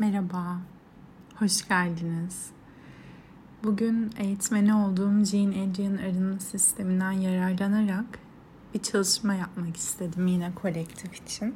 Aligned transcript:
Merhaba, 0.00 0.58
hoş 1.36 1.68
geldiniz. 1.68 2.50
Bugün 3.64 4.10
eğitmeni 4.18 4.74
olduğum 4.74 5.24
Jean 5.24 5.50
Adrian 5.50 5.96
arınma 5.96 6.40
sisteminden 6.40 7.12
yararlanarak 7.12 8.04
bir 8.74 8.78
çalışma 8.82 9.34
yapmak 9.34 9.76
istedim 9.76 10.26
yine 10.26 10.54
kolektif 10.54 11.14
için. 11.14 11.54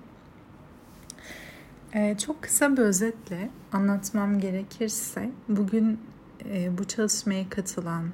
Ee, 1.94 2.16
çok 2.18 2.42
kısa 2.42 2.76
bir 2.76 2.82
özetle 2.82 3.50
anlatmam 3.72 4.40
gerekirse 4.40 5.30
bugün 5.48 6.00
e, 6.44 6.78
bu 6.78 6.84
çalışmaya 6.84 7.48
katılan, 7.48 8.04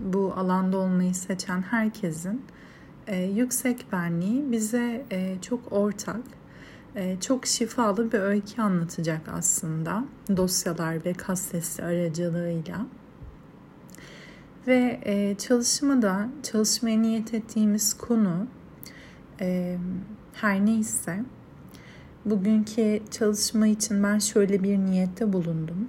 bu 0.00 0.34
alanda 0.36 0.78
olmayı 0.78 1.14
seçen 1.14 1.62
herkesin 1.62 2.44
e, 3.06 3.22
yüksek 3.22 3.92
benliği 3.92 4.52
bize 4.52 5.06
e, 5.10 5.36
çok 5.42 5.72
ortak 5.72 6.22
çok 7.20 7.46
şifalı 7.46 8.12
bir 8.12 8.18
öykü 8.18 8.62
anlatacak 8.62 9.20
aslında 9.32 10.04
dosyalar 10.36 11.04
ve 11.04 11.12
kas 11.12 11.40
sesi 11.40 11.84
aracılığıyla. 11.84 12.86
Ve 14.66 15.00
e, 15.04 15.34
çalışmada 15.34 16.28
çalışmaya 16.42 17.02
niyet 17.02 17.34
ettiğimiz 17.34 17.94
konu 17.94 18.46
e, 19.40 19.78
her 20.34 20.66
neyse 20.66 21.24
bugünkü 22.24 23.02
çalışma 23.10 23.66
için 23.66 24.02
ben 24.02 24.18
şöyle 24.18 24.62
bir 24.62 24.78
niyette 24.78 25.32
bulundum. 25.32 25.88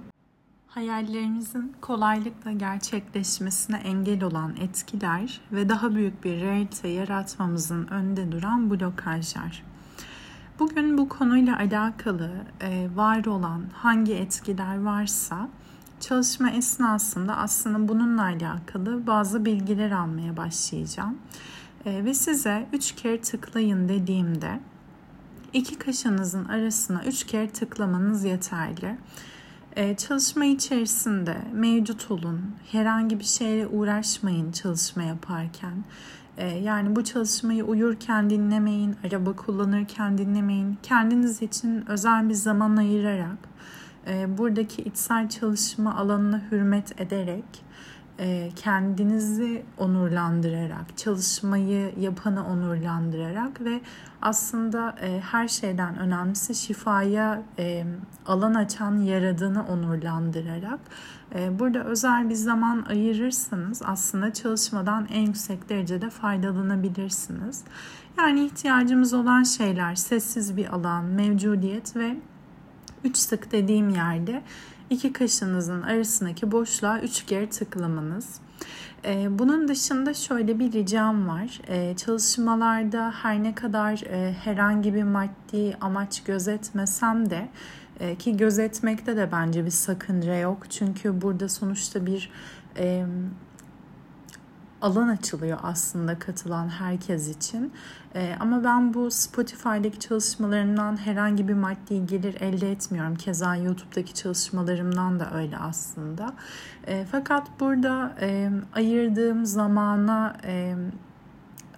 Hayallerimizin 0.66 1.72
kolaylıkla 1.80 2.52
gerçekleşmesine 2.52 3.76
engel 3.76 4.24
olan 4.24 4.56
etkiler 4.56 5.40
ve 5.52 5.68
daha 5.68 5.94
büyük 5.94 6.24
bir 6.24 6.40
realite 6.40 6.88
yaratmamızın 6.88 7.86
önünde 7.86 8.32
duran 8.32 8.70
blokajlar. 8.70 9.67
Bugün 10.58 10.98
bu 10.98 11.08
konuyla 11.08 11.58
alakalı 11.58 12.30
e, 12.60 12.88
var 12.94 13.24
olan 13.24 13.64
hangi 13.72 14.14
etkiler 14.14 14.82
varsa 14.82 15.48
çalışma 16.00 16.50
esnasında 16.50 17.36
aslında 17.36 17.88
bununla 17.88 18.22
alakalı 18.22 19.06
bazı 19.06 19.44
bilgiler 19.44 19.90
almaya 19.90 20.36
başlayacağım. 20.36 21.18
E, 21.86 22.04
ve 22.04 22.14
size 22.14 22.66
üç 22.72 22.92
kere 22.94 23.20
tıklayın 23.20 23.88
dediğimde 23.88 24.60
iki 25.52 25.78
kaşınızın 25.78 26.44
arasına 26.44 27.04
üç 27.04 27.26
kere 27.26 27.50
tıklamanız 27.50 28.24
yeterli. 28.24 28.98
Ee, 29.76 29.96
çalışma 29.96 30.44
içerisinde 30.44 31.36
mevcut 31.52 32.10
olun. 32.10 32.54
Herhangi 32.72 33.18
bir 33.18 33.24
şeyle 33.24 33.66
uğraşmayın 33.66 34.52
çalışma 34.52 35.02
yaparken. 35.02 35.84
Ee, 36.38 36.46
yani 36.46 36.96
bu 36.96 37.04
çalışmayı 37.04 37.64
uyurken 37.64 38.30
dinlemeyin, 38.30 38.96
araba 39.06 39.36
kullanırken 39.36 40.18
dinlemeyin. 40.18 40.78
Kendiniz 40.82 41.42
için 41.42 41.90
özel 41.90 42.28
bir 42.28 42.34
zaman 42.34 42.76
ayırarak, 42.76 43.38
e, 44.06 44.38
buradaki 44.38 44.82
içsel 44.82 45.28
çalışma 45.28 45.94
alanına 45.96 46.42
hürmet 46.50 47.00
ederek, 47.00 47.44
kendinizi 48.56 49.62
onurlandırarak, 49.78 50.96
çalışmayı 50.96 51.92
yapanı 52.00 52.46
onurlandırarak 52.46 53.60
ve 53.60 53.80
aslında 54.22 54.96
e, 55.02 55.20
her 55.20 55.48
şeyden 55.48 55.98
önemlisi 55.98 56.54
şifaya 56.54 57.42
alan 58.26 58.54
açan 58.54 58.96
yaradığını 58.96 59.66
onurlandırarak 59.66 60.80
burada 61.50 61.84
özel 61.84 62.28
bir 62.28 62.34
zaman 62.34 62.86
ayırırsanız 62.88 63.82
aslında 63.84 64.32
çalışmadan 64.32 65.08
en 65.12 65.26
yüksek 65.26 65.68
derecede 65.68 66.10
faydalanabilirsiniz. 66.10 67.64
Yani 68.18 68.44
ihtiyacımız 68.44 69.14
olan 69.14 69.42
şeyler 69.42 69.94
sessiz 69.94 70.56
bir 70.56 70.74
alan, 70.74 71.04
mevcudiyet 71.04 71.96
ve 71.96 72.16
üç 73.04 73.16
sık 73.16 73.52
dediğim 73.52 73.88
yerde 73.90 74.42
iki 74.90 75.12
kaşınızın 75.12 75.82
arasındaki 75.82 76.52
boşluğa 76.52 77.00
üç 77.00 77.26
kere 77.26 77.50
tıklamanız. 77.50 78.40
Ee, 79.04 79.38
bunun 79.38 79.68
dışında 79.68 80.14
şöyle 80.14 80.58
bir 80.58 80.72
ricam 80.72 81.28
var. 81.28 81.60
Ee, 81.68 81.96
çalışmalarda 81.96 83.14
her 83.22 83.42
ne 83.42 83.54
kadar 83.54 84.02
e, 84.02 84.32
herhangi 84.32 84.94
bir 84.94 85.02
maddi 85.02 85.76
amaç 85.80 86.24
gözetmesem 86.24 87.30
de 87.30 87.48
e, 88.00 88.16
ki 88.16 88.36
gözetmekte 88.36 89.16
de 89.16 89.28
bence 89.32 89.64
bir 89.64 89.70
sakınca 89.70 90.34
yok. 90.36 90.70
Çünkü 90.70 91.22
burada 91.22 91.48
sonuçta 91.48 92.06
bir 92.06 92.30
alan 94.82 95.08
açılıyor 95.08 95.58
aslında 95.62 96.18
katılan 96.18 96.68
herkes 96.68 97.36
için. 97.36 97.72
E, 98.14 98.34
ama 98.40 98.64
ben 98.64 98.94
bu 98.94 99.10
Spotify'daki 99.10 99.98
çalışmalarımdan 99.98 100.96
herhangi 100.96 101.48
bir 101.48 101.54
maddi 101.54 102.06
gelir 102.06 102.40
elde 102.40 102.72
etmiyorum. 102.72 103.14
Keza 103.14 103.56
YouTube'daki 103.56 104.14
çalışmalarımdan 104.14 105.20
da 105.20 105.34
öyle 105.34 105.58
aslında. 105.58 106.34
E, 106.86 107.06
fakat 107.12 107.60
burada 107.60 108.14
e, 108.20 108.50
ayırdığım 108.74 109.46
zamana 109.46 110.36
e, 110.44 110.74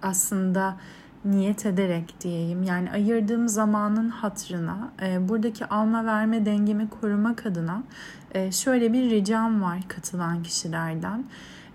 aslında 0.01 0.77
niyet 1.25 1.65
ederek 1.65 2.21
diyeyim 2.21 2.63
yani 2.63 2.91
ayırdığım 2.91 3.47
zamanın 3.47 4.09
hatrına 4.09 4.91
e, 5.01 5.29
buradaki 5.29 5.65
alma 5.65 6.05
verme 6.05 6.45
dengemi 6.45 6.89
korumak 6.89 7.45
adına 7.45 7.83
e, 8.31 8.51
şöyle 8.51 8.93
bir 8.93 9.09
ricam 9.09 9.61
var 9.61 9.79
katılan 9.87 10.43
kişilerden. 10.43 11.23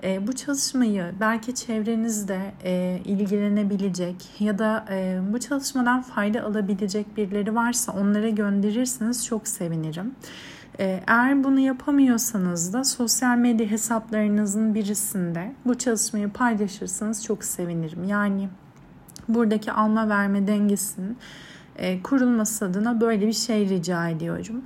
E, 0.05 0.27
bu 0.27 0.33
çalışmayı 0.33 1.15
belki 1.21 1.55
çevrenizde 1.55 2.41
e, 2.65 3.01
ilgilenebilecek 3.05 4.17
ya 4.41 4.59
da 4.59 4.85
e, 4.91 5.21
bu 5.33 5.41
çalışmadan 5.41 6.03
fayda 6.03 6.43
alabilecek 6.43 7.17
birileri 7.17 7.55
varsa 7.55 7.93
onlara 7.93 8.29
gönderirseniz 8.29 9.27
çok 9.27 9.49
sevinirim. 9.49 10.15
E, 10.81 11.01
eğer 11.07 11.45
bunu 11.45 11.61
yapamıyorsanız 11.61 12.73
da 12.73 12.85
sosyal 12.85 13.37
medya 13.37 13.67
hesaplarınızın 13.67 14.75
birisinde 14.75 15.53
bu 15.65 15.79
çalışmayı 15.79 16.29
paylaşırsanız 16.29 17.25
çok 17.25 17.45
sevinirim. 17.45 18.05
Yani 18.05 18.49
buradaki 19.29 19.73
alma 19.73 20.09
verme 20.09 20.47
dengesinin 20.47 21.17
e, 21.77 22.03
kurulması 22.03 22.65
adına 22.65 23.01
böyle 23.01 23.27
bir 23.27 23.33
şey 23.33 23.69
rica 23.69 24.09
ediyorum. 24.09 24.63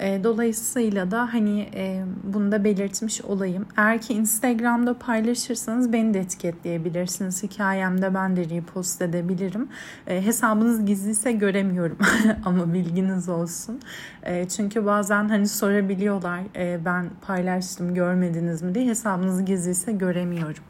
E, 0.00 0.24
dolayısıyla 0.24 1.10
da 1.10 1.32
hani 1.32 1.68
e, 1.74 2.02
bunu 2.24 2.52
da 2.52 2.64
belirtmiş 2.64 3.22
olayım. 3.22 3.66
Eğer 3.76 4.00
ki 4.00 4.14
Instagram'da 4.14 4.98
paylaşırsanız 4.98 5.92
beni 5.92 6.14
de 6.14 6.20
etiketleyebilirsiniz. 6.20 7.42
Hikayemde 7.42 8.14
ben 8.14 8.36
de 8.36 8.48
repost 8.48 9.02
edebilirim. 9.02 9.68
E, 10.06 10.26
hesabınız 10.26 10.86
gizliyse 10.86 11.32
göremiyorum 11.32 11.98
ama 12.44 12.72
bilginiz 12.72 13.28
olsun. 13.28 13.80
E, 14.22 14.48
çünkü 14.48 14.86
bazen 14.86 15.28
hani 15.28 15.48
sorabiliyorlar 15.48 16.40
e, 16.56 16.84
ben 16.84 17.10
paylaştım 17.26 17.94
görmediniz 17.94 18.62
mi 18.62 18.74
diye 18.74 18.86
hesabınız 18.86 19.44
gizliyse 19.44 19.92
göremiyorum. 19.92 20.64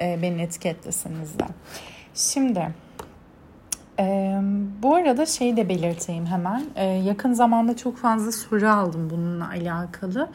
E, 0.00 0.18
beni 0.22 0.42
etiketleseniz 0.42 1.38
de. 1.38 1.44
Şimdi 2.14 2.68
ee, 3.98 4.40
bu 4.82 4.94
arada 4.94 5.26
şeyi 5.26 5.56
de 5.56 5.68
belirteyim 5.68 6.26
hemen. 6.26 6.62
Ee, 6.76 6.84
yakın 6.84 7.32
zamanda 7.32 7.76
çok 7.76 7.96
fazla 7.96 8.32
soru 8.32 8.68
aldım 8.68 9.10
bununla 9.10 9.48
alakalı. 9.48 10.28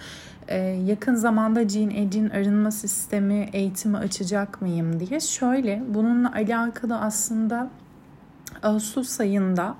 Ee, 0.48 0.58
yakın 0.86 1.16
zamanda 1.16 1.70
Jean 1.70 1.90
Edin 1.90 2.30
arınma 2.30 2.72
sistemi 2.72 3.50
eğitimi 3.54 3.98
açacak 3.98 4.62
mıyım 4.62 5.00
diye. 5.00 5.20
Şöyle 5.20 5.84
bununla 5.88 6.34
alakalı 6.34 6.98
aslında 7.00 7.70
Ağustos 8.66 9.20
ayında 9.20 9.76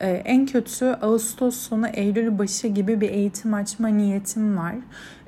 e, 0.00 0.10
en 0.10 0.46
kötü 0.46 0.86
Ağustos 0.86 1.56
sonu 1.56 1.86
Eylül 1.88 2.38
başı 2.38 2.68
gibi 2.68 3.00
bir 3.00 3.10
eğitim 3.10 3.54
açma 3.54 3.88
niyetim 3.88 4.56
var. 4.58 4.74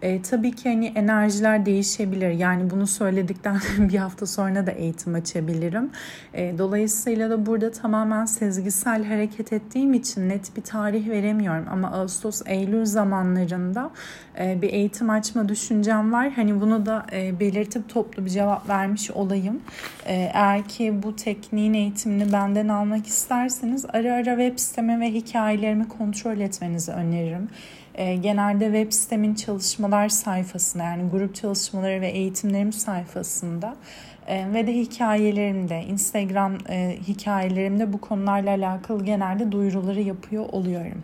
E, 0.02 0.22
tabii 0.22 0.52
ki 0.52 0.68
hani 0.68 0.86
enerjiler 0.86 1.66
değişebilir. 1.66 2.30
Yani 2.30 2.70
bunu 2.70 2.86
söyledikten 2.86 3.60
bir 3.78 3.98
hafta 3.98 4.26
sonra 4.26 4.66
da 4.66 4.70
eğitim 4.70 5.14
açabilirim. 5.14 5.90
E, 6.34 6.58
dolayısıyla 6.58 7.30
da 7.30 7.46
burada 7.46 7.70
tamamen 7.70 8.24
sezgisel 8.24 9.04
hareket 9.04 9.52
ettiğim 9.52 9.94
için 9.94 10.28
net 10.28 10.56
bir 10.56 10.62
tarih 10.62 11.08
veremiyorum. 11.08 11.66
Ama 11.70 11.92
Ağustos, 11.92 12.42
Eylül 12.46 12.84
zamanlarında 12.84 13.90
e, 14.38 14.62
bir 14.62 14.72
eğitim 14.72 15.10
açma 15.10 15.48
düşüncem 15.48 16.12
var. 16.12 16.30
Hani 16.30 16.60
bunu 16.60 16.86
da 16.86 17.06
e, 17.12 17.40
belirtip 17.40 17.88
toplu 17.88 18.24
bir 18.24 18.30
cevap 18.30 18.68
vermiş 18.68 19.10
olayım. 19.10 19.60
E, 20.06 20.30
eğer 20.34 20.68
ki 20.68 21.02
bu 21.02 21.16
tekniğin 21.16 21.74
eğitimini 21.74 22.32
benden 22.32 22.68
almak 22.68 23.01
isterseniz 23.06 23.84
ara 23.92 24.14
ara 24.14 24.24
web 24.24 24.58
sitemi 24.58 25.00
ve 25.00 25.12
hikayelerimi 25.12 25.88
kontrol 25.88 26.40
etmenizi 26.40 26.92
öneririm. 26.92 27.48
E, 27.94 28.16
genelde 28.16 28.64
web 28.64 28.92
sitemin 28.92 29.34
çalışmalar 29.34 30.08
sayfasında 30.08 30.84
yani 30.84 31.10
grup 31.10 31.34
çalışmaları 31.34 32.00
ve 32.00 32.08
eğitimlerim 32.08 32.72
sayfasında 32.72 33.76
e, 34.26 34.52
ve 34.54 34.66
de 34.66 34.74
hikayelerimde 34.74 35.82
Instagram 35.82 36.58
e, 36.68 36.98
hikayelerimde 37.08 37.92
bu 37.92 38.00
konularla 38.00 38.50
alakalı 38.50 39.04
genelde 39.04 39.52
duyuruları 39.52 40.00
yapıyor 40.00 40.44
oluyorum. 40.52 41.02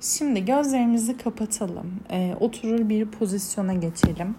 Şimdi 0.00 0.44
gözlerimizi 0.44 1.16
kapatalım. 1.16 2.00
E, 2.10 2.34
oturur 2.40 2.88
bir 2.88 3.06
pozisyona 3.06 3.74
geçelim. 3.74 4.34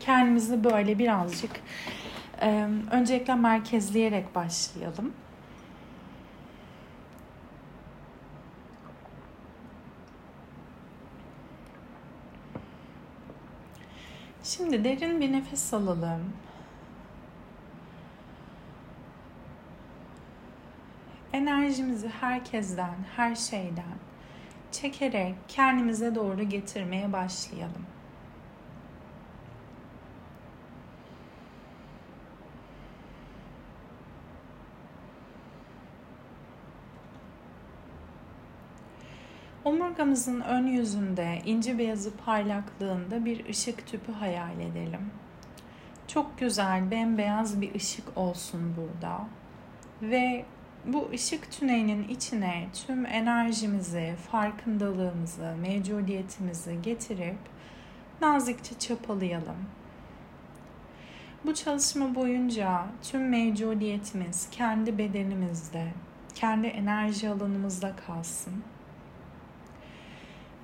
Kendimizi 0.00 0.64
böyle 0.64 0.98
birazcık 0.98 1.50
e, 2.42 2.66
öncelikle 2.90 3.34
merkezleyerek 3.34 4.34
başlayalım. 4.34 5.12
Şimdi 14.42 14.84
derin 14.84 15.20
bir 15.20 15.32
nefes 15.32 15.74
alalım. 15.74 16.32
Enerjimizi 21.32 22.08
herkesten, 22.08 22.94
her 23.16 23.34
şeyden 23.34 23.98
çekerek 24.72 25.34
kendimize 25.48 26.14
doğru 26.14 26.42
getirmeye 26.42 27.12
başlayalım. 27.12 27.86
Omurgamızın 39.90 40.40
ön 40.40 40.66
yüzünde 40.66 41.38
ince 41.44 41.78
beyazı 41.78 42.16
parlaklığında 42.16 43.24
bir 43.24 43.48
ışık 43.48 43.86
tüpü 43.86 44.12
hayal 44.12 44.60
edelim. 44.60 45.10
Çok 46.06 46.38
güzel 46.38 46.90
bembeyaz 46.90 47.60
bir 47.60 47.74
ışık 47.74 48.18
olsun 48.18 48.74
burada. 48.76 49.20
Ve 50.02 50.44
bu 50.86 51.10
ışık 51.12 51.52
tünelinin 51.52 52.08
içine 52.08 52.68
tüm 52.86 53.06
enerjimizi, 53.06 54.14
farkındalığımızı, 54.30 55.54
mevcudiyetimizi 55.62 56.82
getirip 56.82 57.38
nazikçe 58.20 58.78
çapalayalım. 58.78 59.58
Bu 61.44 61.54
çalışma 61.54 62.14
boyunca 62.14 62.86
tüm 63.02 63.28
mevcudiyetimiz 63.28 64.50
kendi 64.50 64.98
bedenimizde, 64.98 65.86
kendi 66.34 66.66
enerji 66.66 67.28
alanımızda 67.28 67.92
kalsın. 68.06 68.54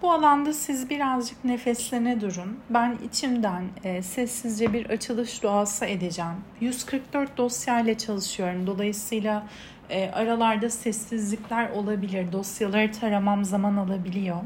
Bu 0.02 0.12
alanda 0.12 0.52
siz 0.52 0.90
birazcık 0.90 1.44
nefeslerine 1.44 2.20
durun. 2.20 2.58
Ben 2.70 2.98
içimden 3.04 3.64
e, 3.84 4.02
sessizce 4.02 4.72
bir 4.72 4.86
açılış 4.90 5.42
duası 5.42 5.84
edeceğim. 5.86 6.34
144 6.60 7.36
dosyayla 7.38 7.98
çalışıyorum. 7.98 8.66
Dolayısıyla 8.66 9.46
e, 9.90 10.10
aralarda 10.10 10.70
sessizlikler 10.70 11.70
olabilir. 11.70 12.32
Dosyaları 12.32 12.92
taramam 12.92 13.44
zaman 13.44 13.76
alabiliyor. 13.76 14.36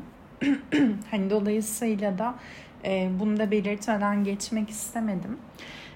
hani 1.11 1.31
dolayısıyla 1.31 2.19
da 2.19 2.35
e, 2.85 3.11
bunu 3.21 3.39
da 3.39 3.51
belirtmeden 3.51 4.25
geçmek 4.25 4.71
istemedim. 4.71 5.39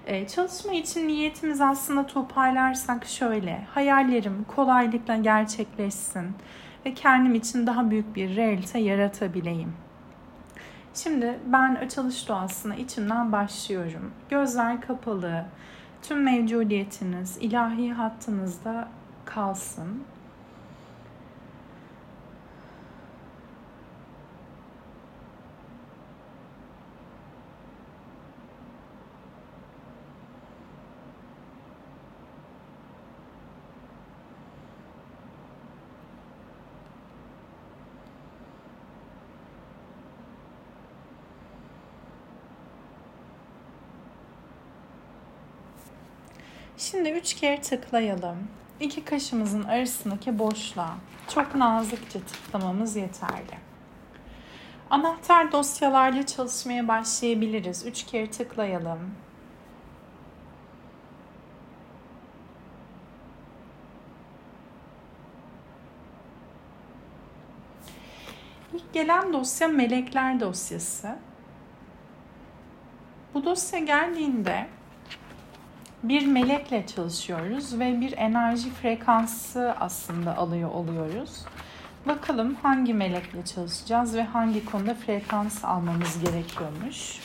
E, 0.07 0.29
çalışma 0.29 0.73
için 0.73 1.09
niyetimiz 1.09 1.61
aslında 1.61 2.07
toparlarsak 2.07 3.07
şöyle. 3.07 3.61
Hayallerim 3.75 4.47
kolaylıkla 4.57 5.17
gerçekleşsin 5.17 6.27
ve 6.87 6.95
kendim 6.95 7.35
için 7.35 7.67
daha 7.67 7.91
büyük 7.91 8.17
bir 8.17 8.37
realite 8.37 8.79
yaratabileyim. 8.79 9.73
Şimdi 10.95 11.39
ben 11.47 11.75
açılış 11.75 12.29
duasına 12.29 12.77
içimden 12.77 13.33
başlıyorum. 13.33 14.13
Gözler 14.31 14.81
kapalı, 14.81 15.45
tüm 16.03 16.23
mevcudiyetiniz 16.23 17.39
ilahi 17.41 17.93
hattınızda 17.93 18.89
kalsın. 19.25 20.03
Şimdi 46.95 47.09
üç 47.09 47.35
kere 47.35 47.61
tıklayalım. 47.61 48.37
İki 48.81 49.05
kaşımızın 49.05 49.63
arasındaki 49.63 50.39
boşluğa 50.39 50.95
çok 51.35 51.55
nazikçe 51.55 52.21
tıklamamız 52.21 52.97
yeterli. 52.97 53.59
Anahtar 54.91 55.53
dosyalarla 55.53 56.27
çalışmaya 56.27 56.89
başlayabiliriz. 56.89 57.87
Üç 57.87 58.07
kere 58.07 58.31
tıklayalım. 58.31 59.15
İlk 68.75 68.93
gelen 68.93 69.33
dosya 69.33 69.69
melekler 69.69 70.41
dosyası. 70.41 71.17
Bu 73.35 73.45
dosya 73.45 73.79
geldiğinde 73.79 74.67
bir 76.09 76.27
melekle 76.27 76.87
çalışıyoruz 76.87 77.79
ve 77.79 78.01
bir 78.01 78.13
enerji 78.17 78.71
frekansı 78.71 79.75
aslında 79.81 80.37
alıyor 80.37 80.71
oluyoruz. 80.71 81.45
Bakalım 82.07 82.55
hangi 82.55 82.95
melekle 82.95 83.45
çalışacağız 83.45 84.15
ve 84.15 84.23
hangi 84.23 84.65
konuda 84.65 84.95
frekans 84.95 85.65
almamız 85.65 86.21
gerekiyormuş. 86.25 87.21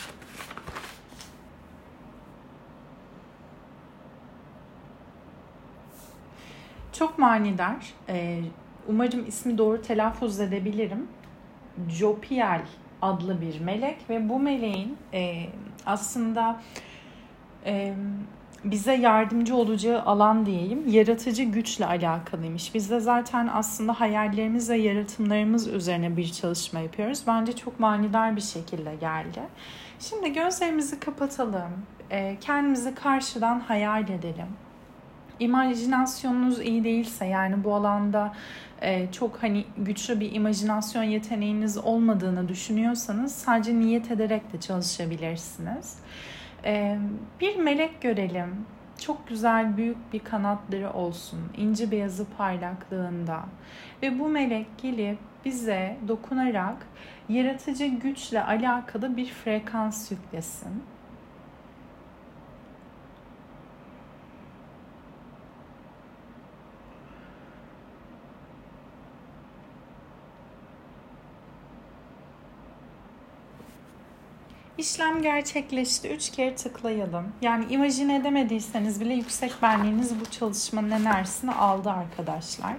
Çok 6.94 7.20
manidar. 7.20 7.94
Ee, 8.10 8.42
umarım 8.88 9.28
ismi 9.28 9.58
doğru 9.58 9.82
telaffuz 9.82 10.40
edebilirim. 10.40 11.08
Jopiel 11.90 12.62
adlı 13.02 13.42
bir 13.42 13.60
melek 13.60 14.10
ve 14.10 14.30
bu 14.30 14.40
meleğin 14.40 14.98
e, 15.14 15.46
aslında 15.86 16.62
e, 17.66 17.96
bize 18.64 18.94
yardımcı 18.94 19.56
olacağı 19.56 20.02
alan 20.02 20.46
diyeyim 20.46 20.88
yaratıcı 20.88 21.44
güçle 21.44 21.86
alakalıymış. 21.86 22.76
Biz 22.76 22.90
de 22.90 23.00
zaten 23.00 23.50
aslında 23.54 24.00
hayallerimiz 24.00 24.70
ve 24.70 24.78
yaratımlarımız 24.78 25.68
üzerine 25.68 26.18
bir 26.18 26.32
çalışma 26.32 26.80
yapıyoruz. 26.80 27.24
Bence 27.28 27.56
çok 27.56 27.80
manidar 27.80 28.36
bir 28.36 28.42
şekilde 28.42 28.96
geldi. 28.96 29.42
Şimdi 30.00 30.34
gözlerimizi 30.34 31.00
kapatalım. 31.00 31.72
Ee, 32.12 32.38
kendimizi 32.42 32.96
karşıdan 32.96 33.60
hayal 33.60 34.04
edelim. 34.04 34.48
İmajinasyonunuz 35.40 36.60
iyi 36.60 36.84
değilse 36.84 37.26
yani 37.26 37.64
bu 37.64 37.76
alanda 37.76 38.34
e, 38.82 39.12
çok 39.12 39.44
hani 39.44 39.66
güçlü 39.78 40.20
bir 40.20 40.32
imajinasyon 40.32 41.04
yeteneğiniz 41.04 41.78
olmadığını 41.78 42.48
düşünüyorsanız 42.48 43.36
sadece 43.36 43.80
niyet 43.80 44.12
ederek 44.12 44.54
de 44.54 44.60
çalışabilirsiniz. 44.60 45.98
Bir 47.40 47.56
melek 47.56 48.02
görelim. 48.02 48.66
Çok 49.02 49.28
güzel 49.28 49.78
büyük 49.78 50.14
bir 50.14 50.20
kanatları 50.20 50.94
olsun. 50.94 51.40
ince 51.58 51.92
beyazı 51.92 52.26
parlaklığında. 52.38 53.46
Ve 54.04 54.20
bu 54.20 54.30
melek 54.30 54.68
gelip 54.82 55.18
bize 55.46 55.98
dokunarak 56.08 56.88
yaratıcı 57.30 57.86
güçle 57.86 58.44
alakalı 58.44 59.18
bir 59.18 59.26
frekans 59.26 60.12
yüklesin. 60.12 60.84
İşlem 74.80 75.22
gerçekleşti. 75.22 76.10
Üç 76.10 76.30
kere 76.32 76.56
tıklayalım. 76.56 77.34
Yani 77.42 77.66
imajine 77.70 78.16
edemediyseniz 78.16 79.02
bile 79.02 79.14
yüksek 79.14 79.62
benliğiniz 79.62 80.20
bu 80.20 80.26
çalışmanın 80.26 80.92
enerjisini 80.92 81.52
aldı 81.52 81.90
arkadaşlar. 81.90 82.74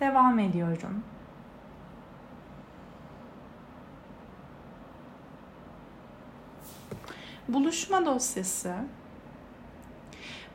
Devam 0.00 0.38
ediyorum. 0.38 1.04
Buluşma 7.48 8.06
dosyası. 8.06 8.74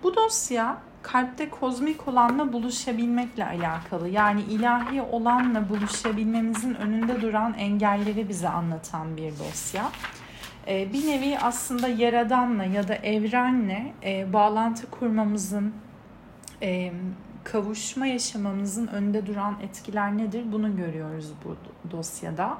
Bu 0.03 0.15
dosya 0.15 0.77
kalpte 1.01 1.49
kozmik 1.49 2.07
olanla 2.07 2.53
buluşabilmekle 2.53 3.45
alakalı. 3.45 4.09
Yani 4.09 4.41
ilahi 4.41 5.01
olanla 5.01 5.69
buluşabilmemizin 5.69 6.75
önünde 6.75 7.21
duran 7.21 7.53
engelleri 7.53 8.29
bize 8.29 8.49
anlatan 8.49 9.17
bir 9.17 9.31
dosya. 9.39 9.91
Ee, 10.67 10.93
bir 10.93 11.08
nevi 11.08 11.39
aslında 11.39 11.88
yaradanla 11.88 12.63
ya 12.63 12.88
da 12.88 12.96
evrenle 12.96 13.93
e, 14.03 14.34
bağlantı 14.34 14.89
kurmamızın, 14.91 15.74
e, 16.62 16.93
kavuşma 17.43 18.05
yaşamamızın 18.05 18.88
önünde 18.88 19.27
duran 19.27 19.60
etkiler 19.62 20.17
nedir? 20.17 20.43
Bunu 20.51 20.77
görüyoruz 20.77 21.34
bu 21.46 21.58
dosyada. 21.91 22.58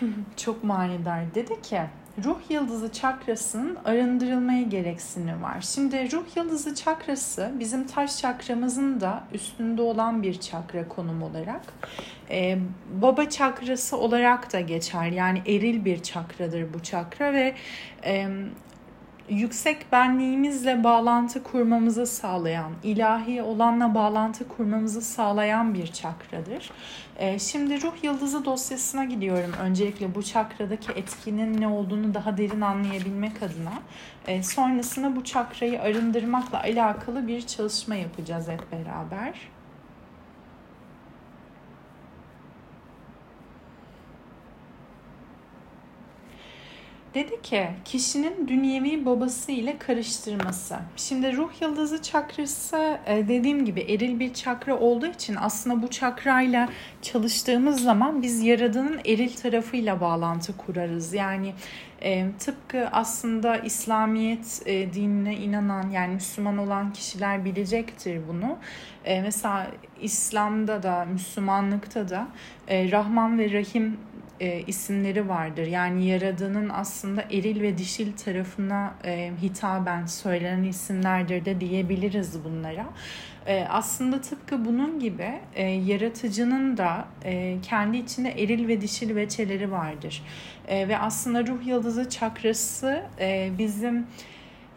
Çok 0.36 0.64
manidar. 0.64 1.34
Dedi 1.34 1.62
ki 1.62 1.80
ruh 2.24 2.50
yıldızı 2.50 2.92
çakrasının 2.92 3.76
arındırılmaya 3.84 4.62
gereksinimi 4.62 5.42
var. 5.42 5.60
Şimdi 5.60 6.12
ruh 6.12 6.36
yıldızı 6.36 6.74
çakrası 6.74 7.52
bizim 7.58 7.86
taş 7.86 8.18
çakramızın 8.18 9.00
da 9.00 9.24
üstünde 9.32 9.82
olan 9.82 10.22
bir 10.22 10.40
çakra 10.40 10.88
konum 10.88 11.22
olarak. 11.22 11.62
Ee, 12.30 12.58
baba 13.02 13.28
çakrası 13.28 13.96
olarak 13.96 14.52
da 14.52 14.60
geçer. 14.60 15.06
Yani 15.06 15.42
eril 15.46 15.84
bir 15.84 16.02
çakradır 16.02 16.74
bu 16.74 16.82
çakra 16.82 17.32
ve 17.32 17.54
e, 18.04 18.28
yüksek 19.28 19.92
benliğimizle 19.92 20.84
bağlantı 20.84 21.42
kurmamızı 21.42 22.06
sağlayan, 22.06 22.72
ilahi 22.82 23.42
olanla 23.42 23.94
bağlantı 23.94 24.48
kurmamızı 24.48 25.02
sağlayan 25.02 25.74
bir 25.74 25.86
çakradır. 25.86 26.70
Ee, 27.16 27.38
şimdi 27.38 27.82
ruh 27.82 28.04
yıldızı 28.04 28.44
dosyasına 28.44 29.04
gidiyorum. 29.04 29.52
Öncelikle 29.60 30.14
bu 30.14 30.22
çakradaki 30.22 30.92
etkinin 30.92 31.60
ne 31.60 31.68
olduğunu 31.68 32.14
daha 32.14 32.36
derin 32.36 32.60
anlayabilmek 32.60 33.42
adına. 33.42 33.72
Ee, 34.26 34.42
sonrasında 34.42 35.16
bu 35.16 35.24
çakrayı 35.24 35.82
arındırmakla 35.82 36.60
alakalı 36.60 37.26
bir 37.26 37.46
çalışma 37.46 37.94
yapacağız 37.94 38.48
hep 38.48 38.72
beraber. 38.72 39.53
Dedi 47.14 47.42
ki 47.42 47.66
kişinin 47.84 48.48
dünyevi 48.48 49.06
babası 49.06 49.52
ile 49.52 49.78
karıştırması. 49.78 50.76
Şimdi 50.96 51.36
ruh 51.36 51.50
yıldızı 51.60 52.02
çakrası 52.02 52.98
e, 53.06 53.28
dediğim 53.28 53.64
gibi 53.64 53.80
eril 53.80 54.20
bir 54.20 54.34
çakra 54.34 54.78
olduğu 54.78 55.06
için 55.06 55.36
aslında 55.40 55.82
bu 55.82 55.90
çakrayla 55.90 56.68
çalıştığımız 57.02 57.82
zaman 57.82 58.22
biz 58.22 58.42
yaradanın 58.42 59.00
eril 59.06 59.32
tarafıyla 59.36 60.00
bağlantı 60.00 60.56
kurarız. 60.56 61.12
Yani 61.12 61.54
e, 62.02 62.26
tıpkı 62.38 62.88
aslında 62.92 63.56
İslamiyet 63.56 64.62
e, 64.66 64.92
dinine 64.92 65.36
inanan 65.36 65.90
yani 65.90 66.14
Müslüman 66.14 66.58
olan 66.58 66.92
kişiler 66.92 67.44
bilecektir 67.44 68.20
bunu. 68.28 68.58
Mesela 69.06 69.70
İslam'da 70.00 70.82
da 70.82 71.04
Müslümanlıkta 71.04 72.08
da 72.08 72.28
Rahman 72.68 73.38
ve 73.38 73.52
Rahim 73.52 73.96
e, 74.40 74.62
isimleri 74.66 75.28
vardır. 75.28 75.66
Yani 75.66 76.06
Yaradan'ın 76.06 76.68
aslında 76.68 77.22
eril 77.22 77.62
ve 77.62 77.78
dişil 77.78 78.12
tarafına 78.12 78.94
e, 79.04 79.32
hitaben 79.42 80.06
söylenen 80.06 80.64
isimlerdir 80.64 81.44
de 81.44 81.60
diyebiliriz 81.60 82.44
bunlara. 82.44 82.86
E, 83.46 83.66
aslında 83.70 84.20
tıpkı 84.20 84.64
bunun 84.64 85.00
gibi 85.00 85.40
e, 85.54 85.62
yaratıcının 85.66 86.76
da 86.76 87.04
e, 87.24 87.56
kendi 87.62 87.96
içinde 87.96 88.30
eril 88.30 88.68
ve 88.68 88.80
dişil 88.80 89.16
veçeleri 89.16 89.72
vardır. 89.72 90.22
E, 90.68 90.88
ve 90.88 90.98
aslında 90.98 91.46
ruh 91.46 91.66
yıldızı 91.66 92.10
çakrası 92.10 93.02
e, 93.20 93.50
bizim 93.58 94.06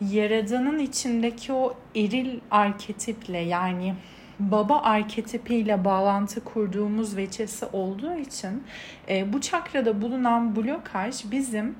Yaradan'ın 0.01 0.79
içindeki 0.79 1.53
o 1.53 1.73
eril 1.95 2.39
arketiple 2.51 3.37
yani 3.37 3.95
baba 4.39 4.81
arketipiyle 4.81 5.85
bağlantı 5.85 6.43
kurduğumuz 6.43 7.17
veçesi 7.17 7.65
olduğu 7.65 8.15
için 8.15 8.63
e, 9.09 9.33
bu 9.33 9.41
çakrada 9.41 10.01
bulunan 10.01 10.55
blokaj 10.55 11.31
bizim 11.31 11.75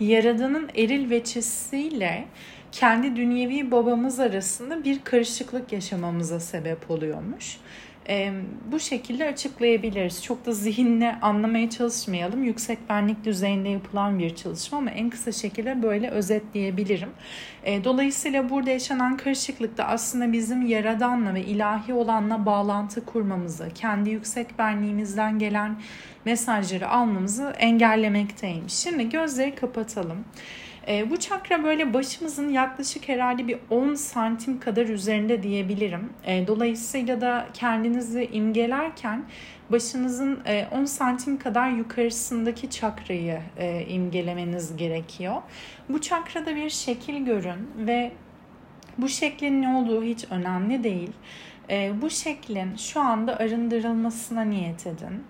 Yaradan'ın 0.00 0.70
eril 0.76 1.10
veçesiyle 1.10 2.24
kendi 2.72 3.16
dünyevi 3.16 3.70
babamız 3.70 4.20
arasında 4.20 4.84
bir 4.84 5.04
karışıklık 5.04 5.72
yaşamamıza 5.72 6.40
sebep 6.40 6.90
oluyormuş 6.90 7.56
e, 8.08 8.32
bu 8.72 8.80
şekilde 8.80 9.24
açıklayabiliriz. 9.28 10.22
Çok 10.24 10.46
da 10.46 10.52
zihinle 10.52 11.18
anlamaya 11.22 11.70
çalışmayalım. 11.70 12.44
Yüksek 12.44 12.78
benlik 12.88 13.24
düzeyinde 13.24 13.68
yapılan 13.68 14.18
bir 14.18 14.36
çalışma 14.36 14.78
ama 14.78 14.90
en 14.90 15.10
kısa 15.10 15.32
şekilde 15.32 15.82
böyle 15.82 16.10
özetleyebilirim. 16.10 17.10
E, 17.64 17.84
dolayısıyla 17.84 18.50
burada 18.50 18.70
yaşanan 18.70 19.16
karışıklıkta 19.16 19.84
aslında 19.84 20.32
bizim 20.32 20.66
yaradanla 20.66 21.34
ve 21.34 21.42
ilahi 21.44 21.92
olanla 21.92 22.46
bağlantı 22.46 23.04
kurmamızı, 23.04 23.68
kendi 23.74 24.10
yüksek 24.10 24.58
benliğimizden 24.58 25.38
gelen 25.38 25.76
mesajları 26.24 26.88
almamızı 26.88 27.54
engellemekteymiş. 27.58 28.72
Şimdi 28.72 29.08
gözleri 29.08 29.54
kapatalım. 29.54 30.24
E, 30.88 31.10
bu 31.10 31.16
çakra 31.16 31.64
böyle 31.64 31.94
başımızın 31.94 32.48
yaklaşık 32.48 33.08
herhalde 33.08 33.48
bir 33.48 33.58
10 33.70 33.94
santim 33.94 34.60
kadar 34.60 34.86
üzerinde 34.86 35.42
diyebilirim. 35.42 36.12
E, 36.24 36.46
dolayısıyla 36.46 37.20
da 37.20 37.48
kendinizi 37.54 38.28
imgelerken 38.32 39.24
başınızın 39.70 40.40
e, 40.46 40.66
10 40.72 40.84
santim 40.84 41.38
kadar 41.38 41.70
yukarısındaki 41.70 42.70
çakrayı 42.70 43.40
e, 43.56 43.86
imgelemeniz 43.86 44.76
gerekiyor. 44.76 45.42
Bu 45.88 46.00
çakrada 46.00 46.56
bir 46.56 46.70
şekil 46.70 47.24
görün 47.24 47.70
ve 47.76 48.12
bu 48.98 49.08
şeklin 49.08 49.62
ne 49.62 49.68
olduğu 49.68 50.02
hiç 50.02 50.24
önemli 50.30 50.84
değil. 50.84 51.10
E, 51.70 51.92
bu 52.02 52.10
şeklin 52.10 52.76
şu 52.76 53.00
anda 53.00 53.36
arındırılmasına 53.36 54.42
niyet 54.42 54.86
edin. 54.86 55.24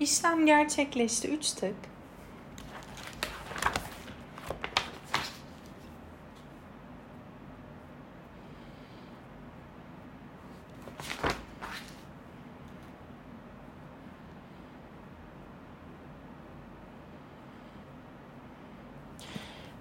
İşlem 0.00 0.46
gerçekleşti. 0.46 1.28
Üç 1.28 1.50
tık. 1.50 1.74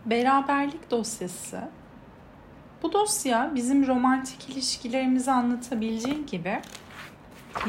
Beraberlik 0.06 0.92
dosyası. 0.92 1.70
Bu 2.84 2.94
dosya 2.94 3.52
bizim 3.56 3.88
romantik 3.88 4.50
ilişkilerimizi 4.50 5.32
anlatabileceği 5.32 6.26
gibi 6.26 6.62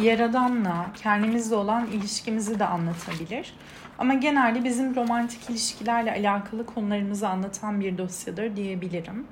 Yaradan'la, 0.01 0.87
kendimizle 1.03 1.55
olan 1.55 1.87
ilişkimizi 1.87 2.59
de 2.59 2.67
anlatabilir. 2.67 3.55
Ama 3.99 4.15
genelde 4.15 4.65
bizim 4.65 4.97
romantik 4.97 5.51
ilişkilerle 5.51 6.13
alakalı 6.13 6.67
konularımızı 6.67 7.29
anlatan 7.29 7.81
bir 7.81 7.99
dosyadır 7.99 8.57
diyebilirim. 8.57 9.27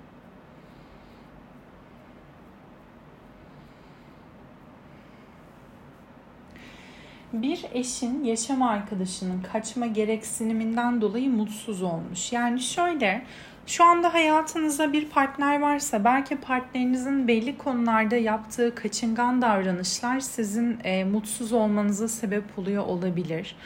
bir 7.43 7.65
eşin 7.73 8.25
yaşam 8.25 8.63
arkadaşının 8.63 9.43
kaçma 9.53 9.87
gereksiniminden 9.87 11.01
dolayı 11.01 11.31
mutsuz 11.31 11.83
olmuş. 11.83 12.33
Yani 12.33 12.61
şöyle 12.61 13.25
şu 13.67 13.85
anda 13.85 14.15
hayatınızda 14.15 14.93
bir 14.93 15.09
partner 15.09 15.61
varsa 15.61 16.05
belki 16.05 16.37
partnerinizin 16.37 17.29
belli 17.29 17.59
konularda 17.59 18.17
yaptığı 18.17 18.75
kaçıngan 18.75 19.43
davranışlar 19.43 20.21
sizin 20.21 20.79
e, 20.85 21.05
mutsuz 21.05 21.53
olmanıza 21.53 22.09
sebep 22.09 22.59
oluyor 22.59 22.87
olabilir. 22.87 23.57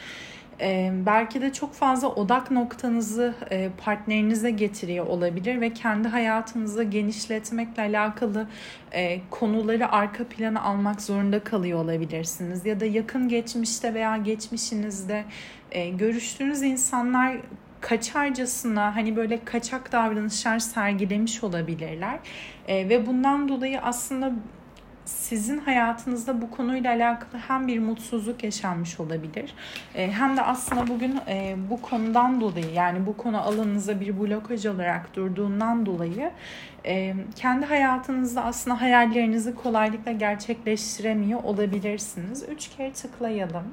E, 0.61 0.91
belki 1.05 1.41
de 1.41 1.53
çok 1.53 1.73
fazla 1.73 2.07
odak 2.07 2.51
noktanızı 2.51 3.33
e, 3.51 3.69
partnerinize 3.85 4.51
getiriyor 4.51 5.07
olabilir 5.07 5.61
ve 5.61 5.73
kendi 5.73 6.07
hayatınızı 6.07 6.83
genişletmekle 6.83 7.83
alakalı 7.83 8.47
e, 8.91 9.21
konuları 9.29 9.91
arka 9.91 10.23
plana 10.23 10.61
almak 10.61 11.01
zorunda 11.01 11.43
kalıyor 11.43 11.83
olabilirsiniz. 11.83 12.65
Ya 12.65 12.79
da 12.79 12.85
yakın 12.85 13.29
geçmişte 13.29 13.93
veya 13.93 14.17
geçmişinizde 14.17 15.25
e, 15.71 15.89
görüştüğünüz 15.89 16.61
insanlar 16.61 17.37
kaçarcasına 17.81 18.95
hani 18.95 19.15
böyle 19.15 19.45
kaçak 19.45 19.91
davranışlar 19.91 20.59
sergilemiş 20.59 21.43
olabilirler. 21.43 22.19
E, 22.67 22.89
ve 22.89 23.07
bundan 23.07 23.49
dolayı 23.49 23.81
aslında 23.81 24.31
sizin 25.09 25.57
hayatınızda 25.57 26.41
bu 26.41 26.51
konuyla 26.51 26.93
alakalı 26.93 27.41
hem 27.47 27.67
bir 27.67 27.79
mutsuzluk 27.79 28.43
yaşanmış 28.43 28.99
olabilir 28.99 29.53
e, 29.95 30.11
hem 30.11 30.37
de 30.37 30.41
aslında 30.41 30.87
bugün 30.87 31.19
e, 31.27 31.55
bu 31.69 31.81
konudan 31.81 32.41
dolayı 32.41 32.71
yani 32.73 33.05
bu 33.05 33.17
konu 33.17 33.41
alanınıza 33.41 33.99
bir 33.99 34.19
blokaj 34.19 34.65
olarak 34.65 35.15
durduğundan 35.15 35.85
dolayı 35.85 36.31
e, 36.85 37.13
kendi 37.35 37.65
hayatınızda 37.65 38.43
aslında 38.43 38.81
hayallerinizi 38.81 39.55
kolaylıkla 39.55 40.11
gerçekleştiremiyor 40.11 41.43
olabilirsiniz. 41.43 42.49
Üç 42.49 42.67
kere 42.67 42.93
tıklayalım. 42.93 43.63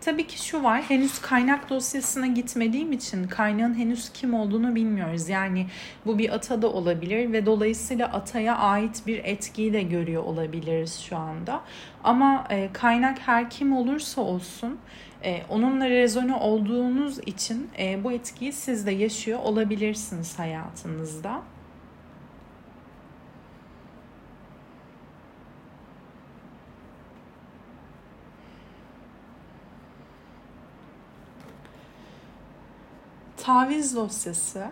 Tabii 0.00 0.26
ki 0.26 0.44
şu 0.46 0.62
var 0.62 0.82
henüz 0.82 1.18
kaynak 1.18 1.70
dosyasına 1.70 2.26
gitmediğim 2.26 2.92
için 2.92 3.28
kaynağın 3.28 3.74
henüz 3.74 4.08
kim 4.12 4.34
olduğunu 4.34 4.74
bilmiyoruz. 4.74 5.28
Yani 5.28 5.66
bu 6.06 6.18
bir 6.18 6.34
ata 6.34 6.62
da 6.62 6.72
olabilir 6.72 7.32
ve 7.32 7.46
dolayısıyla 7.46 8.06
ataya 8.06 8.56
ait 8.56 9.02
bir 9.06 9.24
etkiyi 9.24 9.72
de 9.72 9.82
görüyor 9.82 10.22
olabiliriz 10.22 11.00
şu 11.00 11.16
anda. 11.16 11.60
Ama 12.04 12.46
e, 12.50 12.72
kaynak 12.72 13.18
her 13.18 13.50
kim 13.50 13.76
olursa 13.76 14.20
olsun 14.20 14.78
e, 15.24 15.42
onunla 15.48 15.88
rezone 15.88 16.34
olduğunuz 16.34 17.18
için 17.18 17.70
e, 17.78 18.04
bu 18.04 18.12
etkiyi 18.12 18.52
siz 18.52 18.86
de 18.86 18.90
yaşıyor 18.90 19.38
olabilirsiniz 19.38 20.38
hayatınızda. 20.38 21.42
Taviz 33.42 33.96
dosyası 33.96 34.70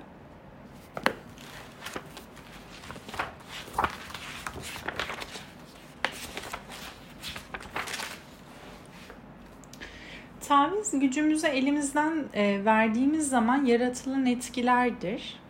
Taviz 10.48 11.00
gücümüzü 11.00 11.46
elimizden 11.46 12.24
e, 12.34 12.64
verdiğimiz 12.64 13.28
zaman 13.28 13.64
yaratılan 13.64 14.26
etkilerdir. 14.26 15.40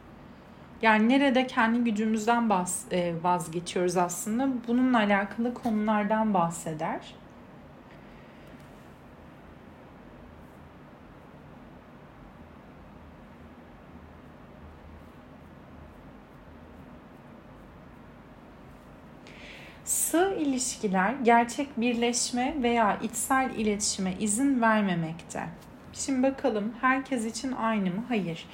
Yani 0.82 1.08
nerede 1.08 1.46
kendi 1.46 1.84
gücümüzden 1.84 2.50
e, 2.92 3.14
vazgeçiyoruz 3.22 3.96
aslında 3.96 4.48
bununla 4.68 4.98
alakalı 4.98 5.54
konulardan 5.54 6.34
bahseder. 6.34 7.14
Sığ 19.88 20.34
ilişkiler 20.58 21.14
gerçek 21.22 21.80
birleşme 21.80 22.54
veya 22.62 22.98
içsel 23.02 23.50
iletişime 23.56 24.14
izin 24.20 24.60
vermemekte. 24.60 25.42
Şimdi 25.92 26.22
bakalım 26.22 26.74
herkes 26.80 27.26
için 27.26 27.52
aynı 27.52 27.90
mı? 27.90 28.04
Hayır. 28.08 28.46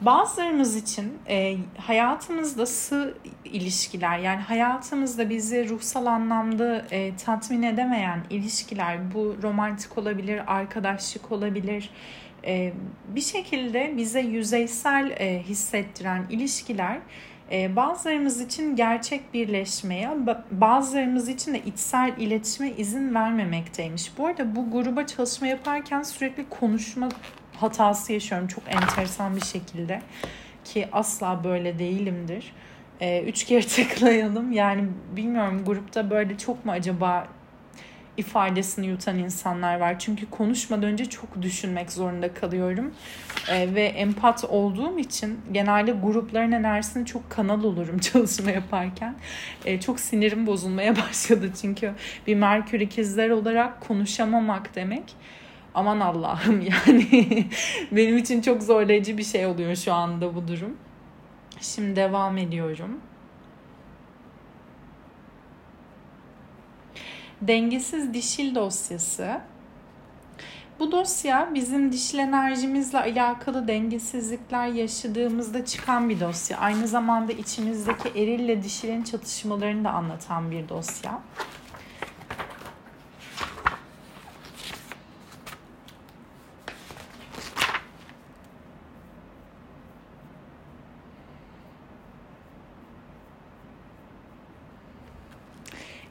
Bazılarımız 0.00 0.76
için 0.76 1.12
e, 1.28 1.56
hayatımızda 1.78 2.66
sığ 2.66 3.18
ilişkiler 3.44 4.18
yani 4.18 4.40
hayatımızda 4.40 5.30
bizi 5.30 5.68
ruhsal 5.68 6.06
anlamda 6.06 6.84
e, 6.90 7.16
tatmin 7.16 7.62
edemeyen 7.62 8.20
ilişkiler 8.30 9.14
bu 9.14 9.36
romantik 9.42 9.98
olabilir, 9.98 10.42
arkadaşlık 10.46 11.32
olabilir, 11.32 11.90
e, 12.46 12.72
bir 13.08 13.20
şekilde 13.20 13.94
bize 13.96 14.20
yüzeysel 14.20 15.10
e, 15.10 15.42
hissettiren 15.42 16.26
ilişkiler 16.30 16.98
bazılarımız 17.50 18.40
için 18.40 18.76
gerçek 18.76 19.34
birleşmeye, 19.34 20.10
bazılarımız 20.50 21.28
için 21.28 21.54
de 21.54 21.60
içsel 21.62 22.12
iletişime 22.18 22.70
izin 22.70 23.14
vermemekteymiş. 23.14 24.18
Bu 24.18 24.26
arada 24.26 24.56
bu 24.56 24.70
gruba 24.70 25.06
çalışma 25.06 25.46
yaparken 25.46 26.02
sürekli 26.02 26.48
konuşma 26.48 27.08
hatası 27.56 28.12
yaşıyorum 28.12 28.48
çok 28.48 28.64
enteresan 28.68 29.36
bir 29.36 29.44
şekilde 29.44 30.02
ki 30.64 30.88
asla 30.92 31.44
böyle 31.44 31.78
değilimdir. 31.78 32.52
Ee, 33.00 33.22
üç 33.22 33.44
kere 33.44 33.60
tıklayalım 33.66 34.52
yani 34.52 34.88
bilmiyorum 35.16 35.62
grupta 35.66 36.10
böyle 36.10 36.38
çok 36.38 36.64
mu 36.64 36.72
acaba 36.72 37.28
ifadesini 38.16 38.86
yutan 38.86 39.18
insanlar 39.18 39.80
var. 39.80 39.98
Çünkü 39.98 40.30
konuşmadan 40.30 40.84
önce 40.84 41.04
çok 41.04 41.42
düşünmek 41.42 41.92
zorunda 41.92 42.34
kalıyorum. 42.34 42.94
E, 43.50 43.74
ve 43.74 43.84
empat 43.84 44.44
olduğum 44.44 44.98
için 44.98 45.40
genelde 45.52 45.92
grupların 45.92 46.52
enerjisini 46.52 47.06
çok 47.06 47.30
kanal 47.30 47.64
olurum 47.64 47.98
çalışma 48.12 48.50
yaparken. 48.50 49.14
E, 49.64 49.80
çok 49.80 50.00
sinirim 50.00 50.46
bozulmaya 50.46 50.96
başladı 51.08 51.50
çünkü 51.60 51.92
bir 52.26 52.34
Merkür 52.34 52.80
ikizler 52.80 53.30
olarak 53.30 53.80
konuşamamak 53.80 54.74
demek 54.74 55.04
aman 55.74 56.00
Allah'ım 56.00 56.60
yani 56.86 57.46
benim 57.92 58.18
için 58.18 58.40
çok 58.40 58.62
zorlayıcı 58.62 59.18
bir 59.18 59.24
şey 59.24 59.46
oluyor 59.46 59.76
şu 59.76 59.92
anda 59.92 60.34
bu 60.34 60.48
durum. 60.48 60.76
Şimdi 61.60 61.96
devam 61.96 62.38
ediyorum. 62.38 63.00
Dengesiz 67.48 68.14
dişil 68.14 68.54
dosyası. 68.54 69.40
Bu 70.78 70.92
dosya 70.92 71.50
bizim 71.54 71.92
dişil 71.92 72.18
enerjimizle 72.18 72.98
alakalı 72.98 73.68
dengesizlikler 73.68 74.66
yaşadığımızda 74.66 75.64
çıkan 75.64 76.08
bir 76.08 76.20
dosya. 76.20 76.58
Aynı 76.58 76.88
zamanda 76.88 77.32
içimizdeki 77.32 78.08
erille 78.08 78.62
dişilin 78.62 79.02
çatışmalarını 79.02 79.84
da 79.84 79.90
anlatan 79.90 80.50
bir 80.50 80.68
dosya. 80.68 81.20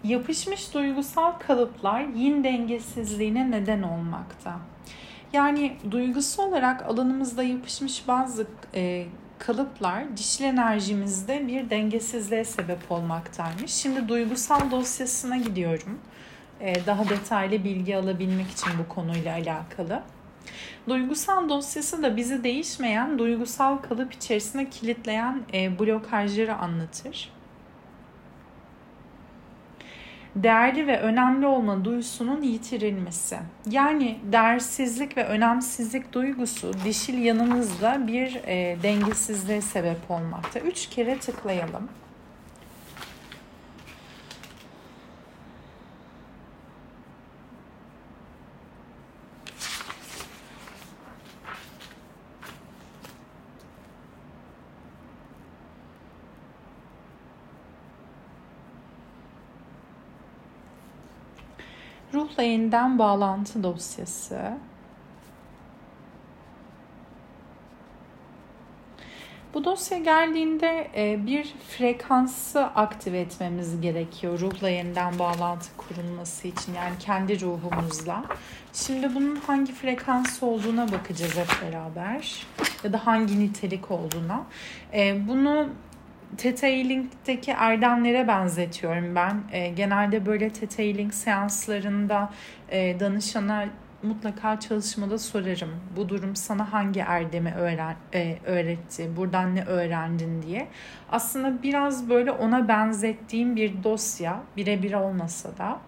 Yapışmış 0.03 0.73
duygusal 0.73 1.31
kalıplar 1.31 2.01
yin 2.01 2.43
dengesizliğine 2.43 3.51
neden 3.51 3.83
olmakta. 3.83 4.59
Yani 5.33 5.77
duygusu 5.91 6.41
olarak 6.41 6.81
alanımızda 6.81 7.43
yapışmış 7.43 8.07
bazı 8.07 8.47
e, 8.75 9.05
kalıplar 9.39 10.17
dişil 10.17 10.43
enerjimizde 10.43 11.47
bir 11.47 11.69
dengesizliğe 11.69 12.45
sebep 12.45 12.91
olmaktaymış. 12.91 13.71
Şimdi 13.71 14.07
duygusal 14.07 14.71
dosyasına 14.71 15.37
gidiyorum. 15.37 15.99
E, 16.61 16.85
daha 16.85 17.09
detaylı 17.09 17.63
bilgi 17.63 17.97
alabilmek 17.97 18.51
için 18.51 18.69
bu 18.79 18.93
konuyla 18.93 19.33
alakalı. 19.33 20.01
Duygusal 20.89 21.49
dosyası 21.49 22.03
da 22.03 22.17
bizi 22.17 22.43
değişmeyen 22.43 23.19
duygusal 23.19 23.77
kalıp 23.77 24.13
içerisinde 24.13 24.69
kilitleyen 24.69 25.41
e, 25.53 25.79
blokajları 25.79 26.55
anlatır 26.55 27.32
değerli 30.35 30.87
ve 30.87 30.99
önemli 30.99 31.45
olma 31.47 31.85
duyusunun 31.85 32.41
yitirilmesi. 32.41 33.37
Yani 33.69 34.19
değersizlik 34.31 35.17
ve 35.17 35.25
önemsizlik 35.25 36.13
duygusu 36.13 36.71
dişil 36.85 37.17
yanımızda 37.17 38.07
bir 38.07 38.35
e, 38.45 38.77
dengesizliğe 38.83 39.61
sebep 39.61 40.11
olmakta. 40.11 40.59
Üç 40.59 40.89
kere 40.89 41.19
tıklayalım. 41.19 41.89
Ruhla 62.13 62.43
yeniden 62.73 62.99
bağlantı 62.99 63.63
dosyası. 63.63 64.57
Bu 69.53 69.63
dosya 69.63 69.97
geldiğinde 69.97 70.91
e, 70.95 71.25
bir 71.25 71.53
frekansı 71.69 72.65
aktive 72.65 73.19
etmemiz 73.19 73.81
gerekiyor 73.81 74.39
ruhla 74.39 74.69
yeniden 74.69 75.19
bağlantı 75.19 75.77
kurulması 75.77 76.47
için 76.47 76.73
yani 76.73 76.97
kendi 76.99 77.41
ruhumuzla. 77.41 78.25
Şimdi 78.73 79.15
bunun 79.15 79.35
hangi 79.35 79.73
frekans 79.73 80.43
olduğuna 80.43 80.91
bakacağız 80.91 81.37
hep 81.37 81.49
beraber 81.61 82.47
ya 82.83 82.93
da 82.93 83.05
hangi 83.05 83.39
nitelik 83.39 83.91
olduğuna. 83.91 84.43
E, 84.93 85.27
bunu 85.27 85.69
Tetailing'deki 86.37 87.51
erdemlere 87.51 88.27
benzetiyorum 88.27 89.15
ben. 89.15 89.43
E, 89.51 89.69
genelde 89.69 90.25
böyle 90.25 90.49
Tetailing 90.49 91.13
seanslarında 91.13 92.29
e, 92.69 92.99
danışana 92.99 93.65
mutlaka 94.03 94.59
çalışmada 94.59 95.17
sorarım. 95.17 95.69
Bu 95.95 96.09
durum 96.09 96.35
sana 96.35 96.73
hangi 96.73 96.99
erdemi 96.99 97.53
öğren, 97.53 97.95
e, 98.13 98.37
öğretti, 98.45 99.17
buradan 99.17 99.55
ne 99.55 99.65
öğrendin 99.65 100.41
diye. 100.41 100.67
Aslında 101.11 101.63
biraz 101.63 102.09
böyle 102.09 102.31
ona 102.31 102.67
benzettiğim 102.67 103.55
bir 103.55 103.83
dosya, 103.83 104.39
birebir 104.57 104.93
olmasa 104.93 105.57
da. 105.57 105.79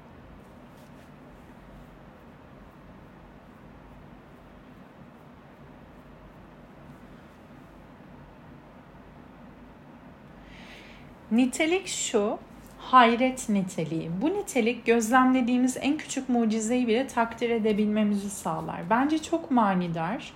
Nitelik 11.35 11.87
şu, 11.87 12.37
hayret 12.77 13.49
niteliği. 13.49 14.11
Bu 14.21 14.29
nitelik 14.29 14.85
gözlemlediğimiz 14.85 15.77
en 15.81 15.97
küçük 15.97 16.29
mucizeyi 16.29 16.87
bile 16.87 17.07
takdir 17.07 17.49
edebilmemizi 17.49 18.29
sağlar. 18.29 18.81
Bence 18.89 19.17
çok 19.21 19.51
manidar. 19.51 20.33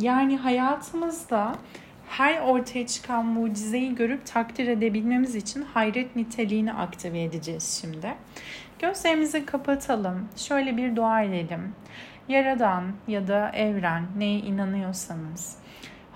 Yani 0.00 0.36
hayatımızda 0.36 1.54
her 2.08 2.40
ortaya 2.40 2.86
çıkan 2.86 3.26
mucizeyi 3.26 3.94
görüp 3.94 4.26
takdir 4.26 4.68
edebilmemiz 4.68 5.34
için 5.34 5.62
hayret 5.62 6.16
niteliğini 6.16 6.72
aktive 6.72 7.22
edeceğiz 7.22 7.80
şimdi. 7.82 8.14
Gözlerimizi 8.78 9.46
kapatalım. 9.46 10.28
Şöyle 10.36 10.76
bir 10.76 10.96
dua 10.96 11.22
edelim. 11.22 11.74
Yaradan 12.28 12.84
ya 13.08 13.28
da 13.28 13.50
evren 13.50 14.06
neye 14.18 14.38
inanıyorsanız 14.38 15.56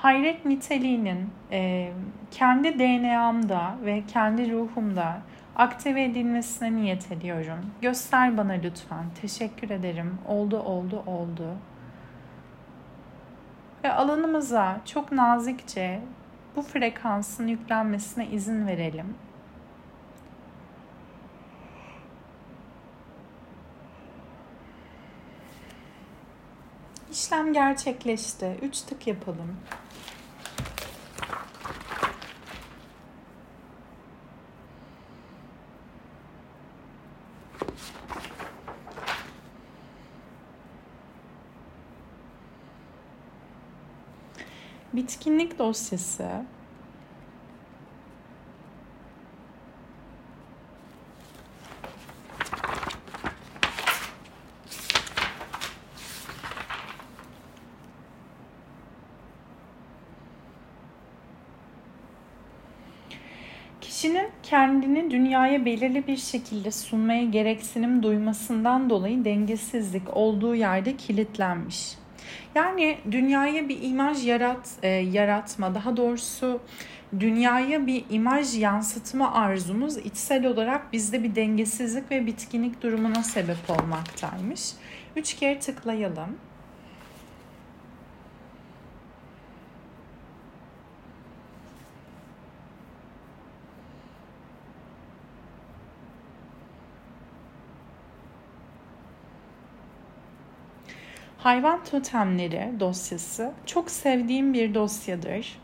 hayret 0.02 0.44
niteliğinin 0.44 1.30
e, 1.52 1.92
kendi 2.30 2.78
DNA'mda 2.78 3.76
ve 3.84 4.02
kendi 4.06 4.52
ruhumda 4.52 5.18
aktive 5.56 6.04
edilmesine 6.04 6.76
niyet 6.76 7.12
ediyorum. 7.12 7.58
Göster 7.80 8.36
bana 8.36 8.52
lütfen. 8.52 9.04
Teşekkür 9.20 9.70
ederim. 9.70 10.18
Oldu, 10.28 10.58
oldu, 10.58 11.02
oldu. 11.06 11.56
Ve 13.84 13.92
alanımıza 13.92 14.80
çok 14.84 15.12
nazikçe 15.12 16.00
bu 16.56 16.62
frekansın 16.62 17.46
yüklenmesine 17.46 18.26
izin 18.26 18.66
verelim. 18.66 19.14
İşlem 27.12 27.52
gerçekleşti. 27.52 28.56
Üç 28.62 28.80
tık 28.80 29.06
yapalım. 29.06 29.56
Bitkinlik 44.92 45.58
dosyası 45.58 46.44
Kişinin 63.80 64.28
kendini 64.42 65.10
dünyaya 65.10 65.64
belirli 65.64 66.06
bir 66.06 66.16
şekilde 66.16 66.70
sunmaya 66.70 67.24
gereksinim 67.24 68.02
duymasından 68.02 68.90
dolayı 68.90 69.24
dengesizlik 69.24 70.16
olduğu 70.16 70.54
yerde 70.54 70.96
kilitlenmiş. 70.96 72.01
Yani 72.54 72.98
dünyaya 73.10 73.68
bir 73.68 73.82
imaj 73.82 74.26
yarat, 74.26 74.68
e, 74.82 74.88
yaratma, 74.88 75.74
daha 75.74 75.96
doğrusu 75.96 76.60
dünyaya 77.20 77.86
bir 77.86 78.04
imaj 78.10 78.58
yansıtma 78.58 79.34
arzumuz 79.34 79.96
içsel 79.96 80.46
olarak 80.46 80.92
bizde 80.92 81.22
bir 81.22 81.34
dengesizlik 81.34 82.10
ve 82.10 82.26
bitkinlik 82.26 82.82
durumuna 82.82 83.22
sebep 83.22 83.70
olmaktaymış. 83.70 84.72
Üç 85.16 85.34
kere 85.34 85.58
tıklayalım. 85.58 86.36
Hayvan 101.42 101.84
totemleri 101.84 102.72
dosyası 102.80 103.52
çok 103.66 103.90
sevdiğim 103.90 104.54
bir 104.54 104.74
dosyadır. 104.74 105.58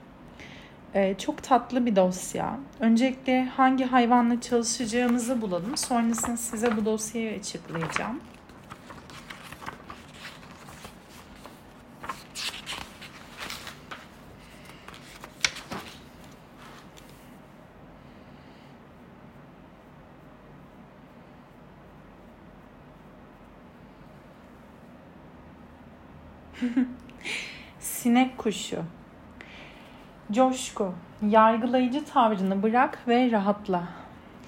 Ee, 0.95 1.15
çok 1.19 1.43
tatlı 1.43 1.87
bir 1.87 1.97
dosya. 1.97 2.59
Öncelikle 2.81 3.45
hangi 3.45 3.85
hayvanla 3.85 4.41
çalışacağımızı 4.41 5.43
bulalım. 5.43 5.77
Sonrasında 5.77 6.37
size 6.37 6.77
bu 6.77 6.85
dosyayı 6.85 7.39
açıklayacağım. 7.39 8.21
Sinek 27.81 28.39
kuşu. 28.39 28.83
Coşku. 30.33 30.95
Yargılayıcı 31.29 32.05
tavrını 32.05 32.63
bırak 32.63 32.99
ve 33.09 33.31
rahatla. 33.31 33.85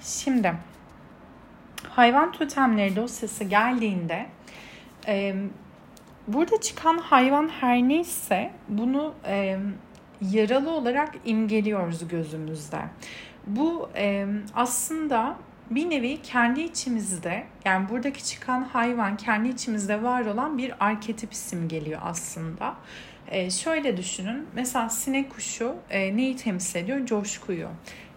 Şimdi 0.01 0.53
hayvan 1.89 2.31
totemleri 2.31 2.95
dosyası 2.95 3.43
geldiğinde 3.43 4.25
e, 5.07 5.35
burada 6.27 6.61
çıkan 6.61 6.97
hayvan 6.97 7.49
her 7.49 7.77
neyse 7.77 8.51
bunu 8.69 9.13
e, 9.25 9.59
yaralı 10.21 10.69
olarak 10.69 11.15
imgeliyoruz 11.25 12.07
gözümüzde. 12.07 12.81
Bu 13.47 13.89
e, 13.95 14.27
aslında 14.55 15.37
bir 15.69 15.89
nevi 15.89 16.21
kendi 16.21 16.61
içimizde 16.61 17.43
yani 17.65 17.89
buradaki 17.89 18.25
çıkan 18.25 18.61
hayvan 18.61 19.17
kendi 19.17 19.49
içimizde 19.49 20.03
var 20.03 20.25
olan 20.25 20.57
bir 20.57 20.85
arketip 20.85 21.33
isim 21.33 21.67
geliyor 21.67 22.01
aslında. 22.03 22.75
Ee, 23.27 23.49
şöyle 23.49 23.97
düşünün 23.97 24.47
mesela 24.55 24.89
sinek 24.89 25.29
kuşu 25.29 25.75
e, 25.89 26.17
neyi 26.17 26.35
temsil 26.35 26.79
ediyor? 26.79 27.05
Coşkuyu. 27.05 27.67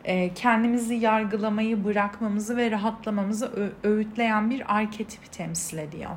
E, 0.04 0.34
kendimizi 0.34 0.94
yargılamayı 0.94 1.84
bırakmamızı 1.84 2.56
ve 2.56 2.70
rahatlamamızı 2.70 3.72
öğütleyen 3.82 4.50
bir 4.50 4.76
arketipi 4.76 5.30
temsil 5.30 5.78
ediyor. 5.78 6.10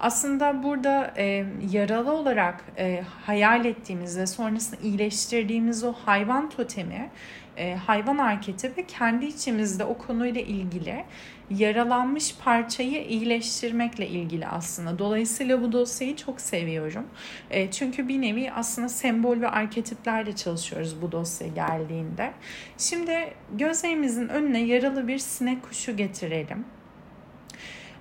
Aslında 0.00 0.62
burada 0.62 1.14
e, 1.16 1.44
yaralı 1.70 2.12
olarak 2.12 2.64
e, 2.78 3.02
hayal 3.26 3.64
ettiğimiz 3.64 4.18
ve 4.18 4.26
sonrasında 4.26 4.80
iyileştirdiğimiz 4.82 5.84
o 5.84 5.92
hayvan 5.92 6.50
totemi 6.50 7.10
e, 7.58 7.74
hayvan 7.74 8.18
arketipi 8.18 8.86
kendi 8.86 9.26
içimizde 9.26 9.84
o 9.84 9.98
konuyla 9.98 10.40
ilgili 10.40 11.04
yaralanmış 11.50 12.34
parçayı 12.44 13.04
iyileştirmekle 13.04 14.08
ilgili 14.08 14.46
aslında. 14.46 14.98
Dolayısıyla 14.98 15.62
bu 15.62 15.72
dosyayı 15.72 16.16
çok 16.16 16.40
seviyorum. 16.40 17.06
E, 17.50 17.70
çünkü 17.70 18.08
bir 18.08 18.20
nevi 18.20 18.52
aslında 18.52 18.88
sembol 18.88 19.40
ve 19.40 19.48
arketiplerle 19.48 20.36
çalışıyoruz 20.36 21.02
bu 21.02 21.12
dosya 21.12 21.48
geldiğinde. 21.48 22.32
Şimdi 22.78 23.34
gözlerimizin 23.52 24.28
önüne 24.28 24.60
yaralı 24.60 25.08
bir 25.08 25.18
sinek 25.18 25.62
kuşu 25.62 25.96
getirelim. 25.96 26.64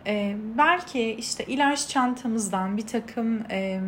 E, 0.07 0.35
belki 0.57 1.11
işte 1.11 1.45
ilaç 1.45 1.87
çantamızdan 1.87 2.77
bir 2.77 2.87
takım 2.87 3.51
e, 3.51 3.81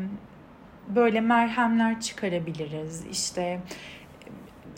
böyle 0.87 1.21
merhemler 1.21 2.01
çıkarabiliriz. 2.01 3.05
İşte 3.11 3.59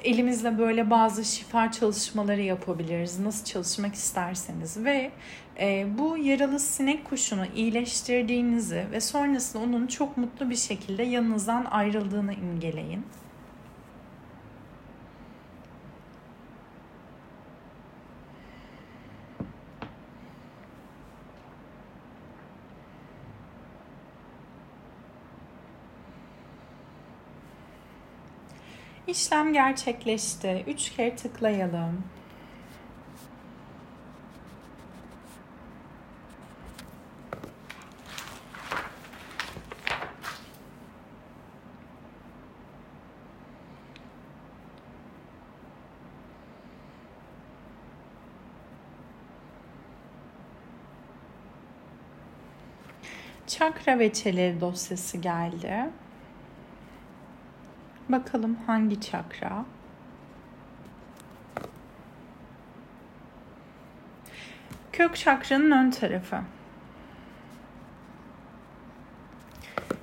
elimizle 0.03 0.57
böyle 0.57 0.89
bazı 0.89 1.25
şifa 1.25 1.71
çalışmaları 1.71 2.41
yapabiliriz. 2.41 3.19
Nasıl 3.19 3.45
çalışmak 3.45 3.95
isterseniz 3.95 4.77
ve 4.77 5.11
e, 5.59 5.87
bu 5.97 6.17
yaralı 6.17 6.59
sinek 6.59 7.05
kuşunu 7.05 7.45
iyileştirdiğinizi 7.55 8.85
ve 8.91 9.01
sonrasında 9.01 9.63
onun 9.63 9.87
çok 9.87 10.17
mutlu 10.17 10.49
bir 10.49 10.55
şekilde 10.55 11.03
yanınızdan 11.03 11.65
ayrıldığını 11.65 12.33
imgeleyin. 12.33 13.05
İşlem 29.11 29.53
gerçekleşti. 29.53 30.63
Üç 30.67 30.89
kere 30.89 31.15
tıklayalım. 31.15 32.03
Çakra 53.47 53.99
veçeleri 53.99 54.61
dosyası 54.61 55.17
geldi. 55.17 55.89
Bakalım 58.11 58.57
hangi 58.67 59.01
çakra? 59.01 59.65
Kök 64.91 65.15
çakranın 65.15 65.71
ön 65.71 65.91
tarafı. 65.91 66.41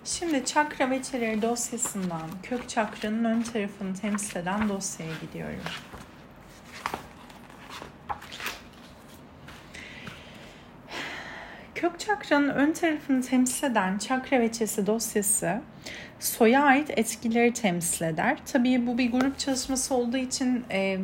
Şimdi 0.04 0.44
çakra 0.44 0.90
veçeleri 0.90 1.42
dosyasından 1.42 2.30
kök 2.42 2.68
çakranın 2.68 3.24
ön 3.24 3.42
tarafını 3.42 3.94
temsil 3.94 4.36
eden 4.36 4.68
dosyaya 4.68 5.12
gidiyorum. 5.20 5.60
Kök 11.74 12.00
çakranın 12.00 12.48
ön 12.48 12.72
tarafını 12.72 13.22
temsil 13.22 13.64
eden 13.66 13.98
çakra 13.98 14.40
veçesi 14.40 14.86
dosyası 14.86 15.60
soya 16.20 16.62
ait 16.62 16.90
etkileri 16.98 17.52
temsil 17.52 18.04
eder. 18.04 18.38
Tabii 18.52 18.86
bu 18.86 18.98
bir 18.98 19.12
grup 19.12 19.38
çalışması 19.38 19.94
olduğu 19.94 20.16
için 20.16 20.64
e, 20.70 20.98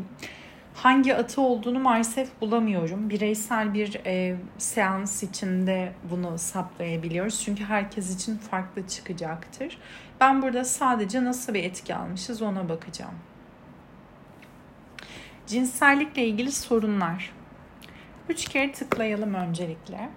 hangi 0.75 1.17
atı 1.17 1.41
olduğunu 1.41 1.79
maalesef 1.79 2.41
bulamıyorum. 2.41 3.11
Bireysel 3.11 3.75
bir 3.75 4.01
e, 4.07 4.37
seans 4.59 5.23
içinde 5.23 5.93
bunu 6.11 6.39
saptayabiliyoruz. 6.39 7.43
Çünkü 7.45 7.65
herkes 7.65 8.15
için 8.15 8.37
farklı 8.37 8.89
çıkacaktır. 8.89 9.79
Ben 10.21 10.43
burada 10.43 10.65
sadece 10.65 11.25
nasıl 11.25 11.55
bir 11.55 11.65
etki 11.65 11.95
almışız 11.95 12.43
ona 12.43 12.69
bakacağım. 12.69 13.15
Cinsellikle 15.47 16.27
ilgili 16.27 16.53
sorunlar. 16.53 17.33
Üç 18.29 18.45
kere 18.45 18.73
tıklayalım 18.73 19.35
öncelikle. 19.35 20.09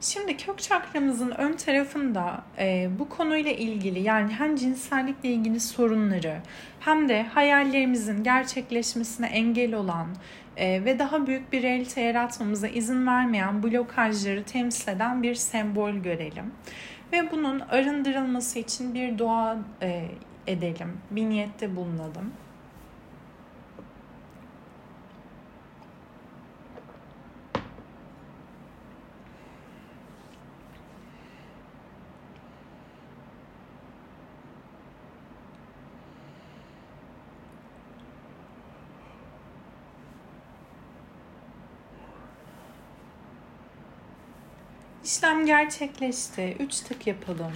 Şimdi 0.00 0.36
kök 0.36 0.58
çakramızın 0.58 1.30
ön 1.30 1.52
tarafında 1.52 2.44
e, 2.58 2.88
bu 2.98 3.08
konuyla 3.08 3.50
ilgili 3.50 4.00
yani 4.00 4.32
hem 4.32 4.56
cinsellikle 4.56 5.28
ilgili 5.28 5.60
sorunları 5.60 6.36
hem 6.80 7.08
de 7.08 7.22
hayallerimizin 7.22 8.24
gerçekleşmesine 8.24 9.26
engel 9.26 9.74
olan 9.74 10.06
e, 10.56 10.84
ve 10.84 10.98
daha 10.98 11.26
büyük 11.26 11.52
bir 11.52 11.62
realite 11.62 12.00
yaratmamıza 12.00 12.68
izin 12.68 13.06
vermeyen 13.06 13.62
blokajları 13.62 14.44
temsil 14.44 14.88
eden 14.88 15.22
bir 15.22 15.34
sembol 15.34 15.92
görelim. 15.92 16.52
Ve 17.12 17.30
bunun 17.30 17.60
arındırılması 17.60 18.58
için 18.58 18.94
bir 18.94 19.18
dua 19.18 19.58
e, 19.82 20.04
edelim, 20.46 20.98
bir 21.10 21.30
niyette 21.30 21.76
bulunalım. 21.76 22.32
İşlem 45.08 45.46
gerçekleşti. 45.46 46.56
Üç 46.60 46.80
tık 46.80 47.06
yapalım. 47.06 47.52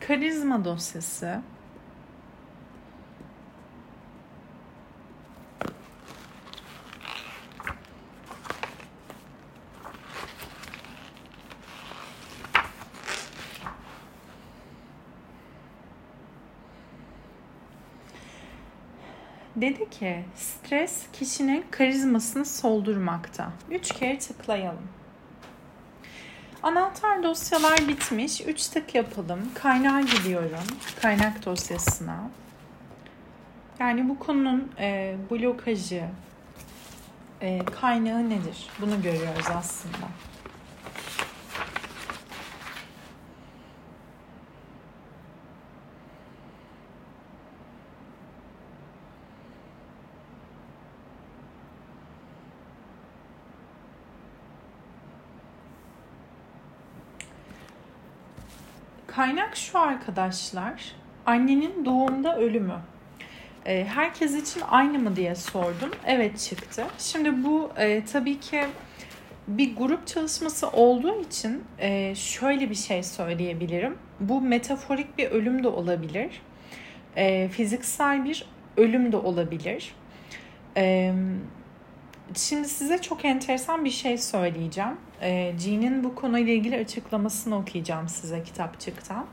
Karizma 0.00 0.64
dosyası 0.64 1.42
Dedi 19.60 19.90
ki 19.90 20.24
stres 20.36 21.02
kişinin 21.12 21.64
karizmasını 21.70 22.44
soldurmakta. 22.44 23.52
Üç 23.70 23.92
kere 23.92 24.18
tıklayalım. 24.18 24.88
Anahtar 26.62 27.22
dosyalar 27.22 27.88
bitmiş. 27.88 28.40
Üç 28.40 28.66
tık 28.66 28.94
yapalım. 28.94 29.40
Kaynağa 29.54 30.00
gidiyorum. 30.00 30.64
Kaynak 31.02 31.46
dosyasına. 31.46 32.30
Yani 33.78 34.08
bu 34.08 34.18
konunun 34.18 34.72
e, 34.78 35.16
blokajı, 35.30 36.04
e, 37.40 37.58
kaynağı 37.80 38.30
nedir? 38.30 38.68
Bunu 38.80 39.02
görüyoruz 39.02 39.46
aslında. 39.56 40.06
Kaynak 59.30 59.56
şu 59.56 59.78
arkadaşlar. 59.78 60.92
Annenin 61.26 61.84
doğumda 61.84 62.36
ölümü. 62.36 62.76
E, 63.66 63.84
herkes 63.84 64.34
için 64.34 64.62
aynı 64.70 64.98
mı 64.98 65.16
diye 65.16 65.34
sordum. 65.34 65.90
Evet 66.06 66.38
çıktı. 66.38 66.84
Şimdi 66.98 67.44
bu 67.44 67.70
e, 67.76 68.04
tabii 68.04 68.40
ki 68.40 68.64
bir 69.48 69.76
grup 69.76 70.06
çalışması 70.06 70.68
olduğu 70.68 71.20
için 71.20 71.64
e, 71.78 72.14
şöyle 72.14 72.70
bir 72.70 72.74
şey 72.74 73.02
söyleyebilirim. 73.02 73.98
Bu 74.20 74.40
metaforik 74.40 75.18
bir 75.18 75.30
ölüm 75.30 75.64
de 75.64 75.68
olabilir. 75.68 76.42
E, 77.16 77.48
fiziksel 77.48 78.24
bir 78.24 78.46
ölüm 78.76 79.12
de 79.12 79.16
olabilir. 79.16 79.94
E, 80.76 81.14
şimdi 82.34 82.68
size 82.68 82.98
çok 82.98 83.24
enteresan 83.24 83.84
bir 83.84 83.90
şey 83.90 84.18
söyleyeceğim. 84.18 84.96
E, 85.22 85.52
Jean'in 85.58 86.04
bu 86.04 86.14
konuyla 86.14 86.52
ilgili 86.52 86.76
açıklamasını 86.76 87.56
okuyacağım 87.56 88.08
size 88.08 88.42
kitapçıktan. 88.42 89.26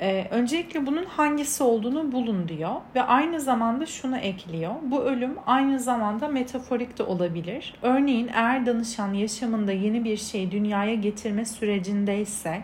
E, 0.00 0.26
öncelikle 0.30 0.86
bunun 0.86 1.04
hangisi 1.04 1.62
olduğunu 1.62 2.12
bulun 2.12 2.48
diyor 2.48 2.74
ve 2.94 3.02
aynı 3.02 3.40
zamanda 3.40 3.86
şunu 3.86 4.16
ekliyor. 4.16 4.74
Bu 4.82 5.00
ölüm 5.00 5.36
aynı 5.46 5.80
zamanda 5.80 6.28
metaforik 6.28 6.98
de 6.98 7.02
olabilir. 7.02 7.74
Örneğin 7.82 8.30
eğer 8.34 8.66
danışan 8.66 9.14
yaşamında 9.14 9.72
yeni 9.72 10.04
bir 10.04 10.16
şey 10.16 10.50
dünyaya 10.50 10.94
getirme 10.94 11.44
sürecindeyse 11.44 12.62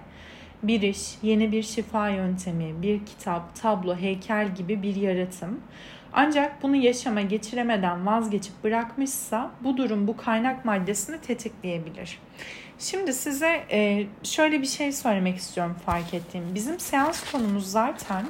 bir 0.63 0.83
iş, 0.83 1.15
yeni 1.23 1.53
bir 1.53 1.63
şifa 1.63 2.09
yöntemi, 2.09 2.83
bir 2.83 3.07
kitap, 3.07 3.57
tablo, 3.57 3.97
heykel 3.97 4.55
gibi 4.55 4.83
bir 4.83 4.97
yaratım 4.97 5.61
ancak 6.17 6.63
bunu 6.63 6.77
yaşama 6.77 7.21
geçiremeden 7.21 8.07
vazgeçip 8.07 8.65
bırakmışsa 8.65 9.51
bu 9.61 9.77
durum 9.77 10.07
bu 10.09 10.17
kaynak 10.17 10.65
maddesini 10.65 11.21
tetikleyebilir. 11.21 12.19
Şimdi 12.79 13.13
size 13.13 13.67
e, 13.71 14.07
şöyle 14.23 14.63
bir 14.63 14.67
şey 14.67 14.93
söylemek 14.93 15.37
istiyorum 15.37 15.77
fark 15.87 16.15
ettiğim. 16.15 16.55
Bizim 16.55 16.81
seans 16.81 17.33
konumuz 17.33 17.71
zaten 17.71 18.27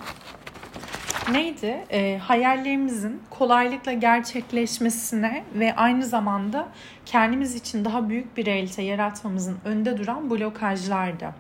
neydi? 1.33 1.85
E, 1.91 2.19
hayallerimizin 2.19 3.23
kolaylıkla 3.31 3.93
gerçekleşmesine 3.93 5.45
ve 5.55 5.77
aynı 5.77 6.07
zamanda 6.07 6.69
kendimiz 7.07 7.55
için 7.55 7.85
daha 7.85 8.09
büyük 8.09 8.37
bir 8.37 8.47
realite 8.47 8.83
yaratmamızın 8.83 9.59
önde 9.65 9.99
duran 9.99 10.31
blokajlardı. 10.31 11.35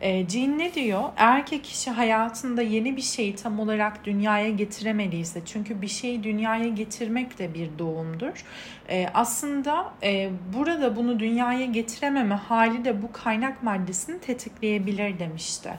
E, 0.00 0.28
Jean 0.28 0.58
ne 0.58 0.74
diyor? 0.74 1.02
Eğer 1.16 1.46
ki 1.46 1.62
kişi 1.62 1.90
hayatında 1.90 2.62
yeni 2.62 2.96
bir 2.96 3.02
şeyi 3.02 3.36
tam 3.36 3.60
olarak 3.60 4.04
dünyaya 4.04 4.50
getiremediyse, 4.50 5.40
çünkü 5.46 5.82
bir 5.82 5.88
şeyi 5.88 6.22
dünyaya 6.22 6.68
getirmek 6.68 7.38
de 7.38 7.54
bir 7.54 7.68
doğumdur. 7.78 8.44
E, 8.88 9.06
aslında 9.14 9.92
e, 10.02 10.30
burada 10.56 10.96
bunu 10.96 11.18
dünyaya 11.18 11.66
getirememe 11.66 12.34
hali 12.34 12.84
de 12.84 13.02
bu 13.02 13.12
kaynak 13.12 13.62
maddesini 13.62 14.20
tetikleyebilir 14.20 15.18
demişti. 15.18 15.70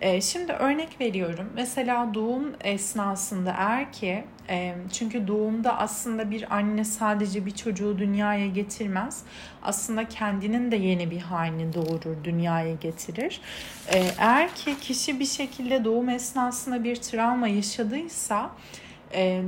E, 0.00 0.20
şimdi 0.20 0.52
örnek 0.52 1.00
veriyorum. 1.00 1.50
Mesela 1.54 2.14
doğum 2.14 2.52
esnasında 2.64 3.54
eğer 3.58 3.92
ki 3.92 4.24
çünkü 4.92 5.28
doğumda 5.28 5.78
aslında 5.78 6.30
bir 6.30 6.54
anne 6.54 6.84
sadece 6.84 7.46
bir 7.46 7.50
çocuğu 7.50 7.98
dünyaya 7.98 8.46
getirmez. 8.46 9.22
Aslında 9.62 10.08
kendinin 10.08 10.72
de 10.72 10.76
yeni 10.76 11.10
bir 11.10 11.20
halini 11.20 11.74
doğurur, 11.74 12.24
dünyaya 12.24 12.74
getirir. 12.74 13.40
Eğer 14.18 14.54
ki 14.54 14.76
kişi 14.80 15.20
bir 15.20 15.26
şekilde 15.26 15.84
doğum 15.84 16.08
esnasında 16.08 16.84
bir 16.84 16.96
travma 16.96 17.48
yaşadıysa 17.48 18.50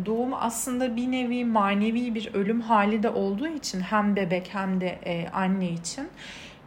doğum 0.07 0.35
aslında 0.35 0.97
bir 0.97 1.11
nevi 1.11 1.45
manevi 1.45 2.15
bir 2.15 2.35
ölüm 2.35 2.61
hali 2.61 3.03
de 3.03 3.09
olduğu 3.09 3.49
için 3.49 3.81
hem 3.81 4.17
bebek 4.17 4.51
hem 4.53 4.81
de 4.81 4.99
anne 5.33 5.71
için 5.71 6.09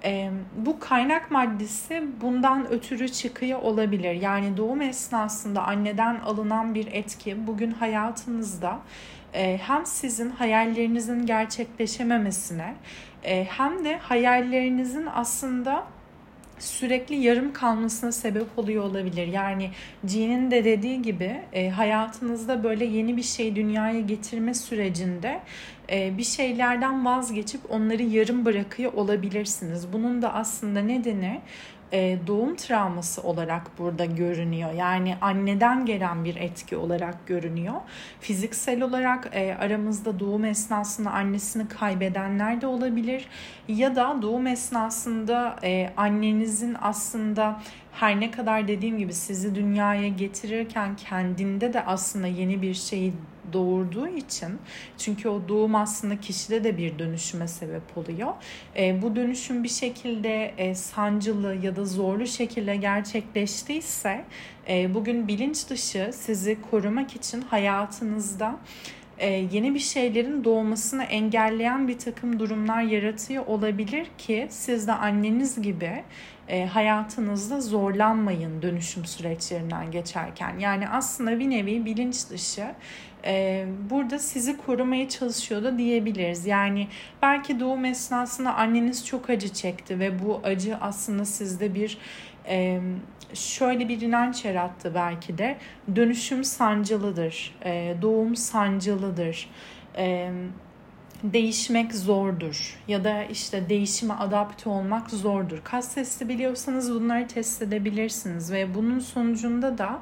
e, 0.06 0.32
bu 0.58 0.80
kaynak 0.80 1.32
maddesi 1.32 2.04
bundan 2.22 2.72
ötürü 2.72 3.10
çıkıyor 3.10 3.62
olabilir. 3.62 4.14
Yani 4.14 4.58
doğum 4.58 4.82
esnasında 4.82 5.64
anneden 5.64 6.20
alınan 6.20 6.76
bir 6.76 6.88
etki 6.92 7.48
bugün 7.48 7.72
hayatınızda 7.72 8.80
e, 9.34 9.58
hem 9.58 9.86
sizin 9.86 10.30
hayallerinizin 10.30 11.26
gerçekleşememesine 11.26 12.76
e, 13.24 13.44
hem 13.44 13.86
de 13.86 13.98
hayallerinizin 13.98 15.08
aslında 15.16 15.84
sürekli 16.60 17.16
yarım 17.16 17.54
kalmasına 17.54 18.12
sebep 18.12 18.60
oluyor 18.60 18.84
olabilir. 18.84 19.28
Yani 19.28 19.72
Jean'in 20.08 20.52
de 20.52 20.66
dediği 20.66 21.02
gibi 21.02 21.42
e, 21.54 21.70
hayatınızda 21.70 22.64
böyle 22.64 22.86
yeni 22.86 23.18
bir 23.18 23.24
şey 23.24 23.56
dünyaya 23.56 24.00
getirme 24.00 24.54
sürecinde 24.54 25.42
e, 25.92 26.18
bir 26.18 26.24
şeylerden 26.24 27.06
vazgeçip 27.06 27.62
onları 27.70 28.04
yarım 28.04 28.46
bırakıyor 28.46 28.94
olabilirsiniz. 28.94 29.94
Bunun 29.94 30.22
da 30.22 30.34
aslında 30.34 30.82
nedeni 30.82 31.42
e, 31.94 32.18
doğum 32.28 32.56
travması 32.56 33.22
olarak 33.22 33.80
burada 33.80 34.06
görünüyor. 34.06 34.72
Yani 34.72 35.18
anneden 35.22 35.86
gelen 35.86 36.26
bir 36.26 36.36
etki 36.36 36.78
olarak 36.78 37.28
görünüyor. 37.28 37.76
Fiziksel 38.20 38.82
olarak 38.82 39.30
e, 39.34 39.56
aramızda 39.56 40.20
doğum 40.20 40.46
esnasında 40.46 41.12
annesini 41.12 41.68
kaybedenler 41.68 42.62
de 42.62 42.68
olabilir. 42.68 43.28
Ya 43.68 43.96
da 43.96 44.22
doğum 44.22 44.48
esnasında 44.48 45.56
e, 45.64 45.90
annenizin 45.98 46.76
aslında 46.82 47.62
her 47.92 48.20
ne 48.20 48.32
kadar 48.32 48.68
dediğim 48.68 48.98
gibi 48.98 49.14
sizi 49.14 49.56
dünyaya 49.56 50.08
getirirken 50.08 50.96
kendinde 50.96 51.74
de 51.74 51.86
aslında 51.86 52.28
yeni 52.28 52.62
bir 52.62 52.74
şeyi 52.74 53.14
doğurduğu 53.54 54.08
için 54.08 54.60
çünkü 54.98 55.30
o 55.30 55.42
doğum 55.48 55.76
aslında 55.76 56.20
kişide 56.20 56.64
de 56.64 56.78
bir 56.78 57.00
dönüşüme 57.00 57.48
sebep 57.48 57.98
oluyor. 57.98 58.34
E, 58.78 59.02
bu 59.02 59.16
dönüşüm 59.16 59.64
bir 59.64 59.70
şekilde 59.70 60.54
e, 60.58 60.76
sancılı 60.76 61.56
ya 61.56 61.76
da 61.76 61.86
zorlu 61.86 62.28
şekilde 62.28 62.76
gerçekleştiyse 62.76 64.26
e, 64.70 64.94
bugün 64.94 65.28
bilinç 65.28 65.70
dışı 65.70 66.10
sizi 66.14 66.58
korumak 66.72 67.16
için 67.16 67.42
hayatınızda 67.42 68.60
e, 69.18 69.28
yeni 69.28 69.76
bir 69.76 69.80
şeylerin 69.80 70.44
doğmasını 70.44 71.04
engelleyen 71.04 71.88
bir 71.88 72.00
takım 72.00 72.40
durumlar 72.40 72.82
yaratıyor 72.82 73.46
olabilir 73.46 74.08
ki 74.18 74.48
siz 74.50 74.88
de 74.88 74.94
anneniz 74.94 75.62
gibi 75.62 76.04
e, 76.48 76.66
hayatınızda 76.66 77.62
zorlanmayın 77.62 78.62
dönüşüm 78.62 79.06
süreçlerinden 79.06 79.92
geçerken. 79.92 80.60
Yani 80.60 80.90
aslında 80.90 81.40
bir 81.40 81.50
nevi 81.50 81.86
bilinç 81.86 82.30
dışı 82.30 82.66
e, 83.26 83.66
burada 83.90 84.20
sizi 84.20 84.58
korumaya 84.58 85.10
çalışıyor 85.10 85.64
da 85.64 85.78
diyebiliriz. 85.78 86.46
Yani 86.46 86.88
belki 87.22 87.60
doğum 87.60 87.86
esnasında 87.86 88.56
anneniz 88.56 89.06
çok 89.06 89.30
acı 89.30 89.50
çekti 89.54 90.00
ve 90.00 90.24
bu 90.24 90.42
acı 90.44 90.78
aslında 90.82 91.26
sizde 91.26 91.76
bir 91.76 91.98
e, 92.48 92.80
şöyle 93.34 93.90
bir 93.90 94.02
inanç 94.02 94.46
yarattı 94.46 94.92
belki 94.96 95.38
de 95.38 95.58
dönüşüm 95.96 96.44
sancılıdır, 96.44 97.56
e, 97.66 97.96
doğum 98.02 98.36
sancılıdır. 98.36 99.50
E, 99.98 100.32
değişmek 101.34 101.96
zordur 101.96 102.78
ya 102.88 103.04
da 103.04 103.24
işte 103.24 103.70
değişime 103.70 104.14
adapte 104.14 104.70
olmak 104.70 105.10
zordur. 105.10 105.62
Kas 105.64 105.94
testi 105.94 106.30
biliyorsanız 106.30 106.94
bunları 106.94 107.28
test 107.28 107.62
edebilirsiniz 107.62 108.52
ve 108.52 108.76
bunun 108.76 109.00
sonucunda 109.00 109.78
da 109.78 110.00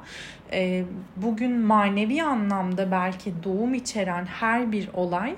e, 0.52 0.84
bugün 1.16 1.52
manevi 1.52 2.22
anlamda 2.22 2.90
belki 2.90 3.32
doğum 3.44 3.74
içeren 3.74 4.24
her 4.26 4.72
bir 4.72 4.88
olay 4.94 5.34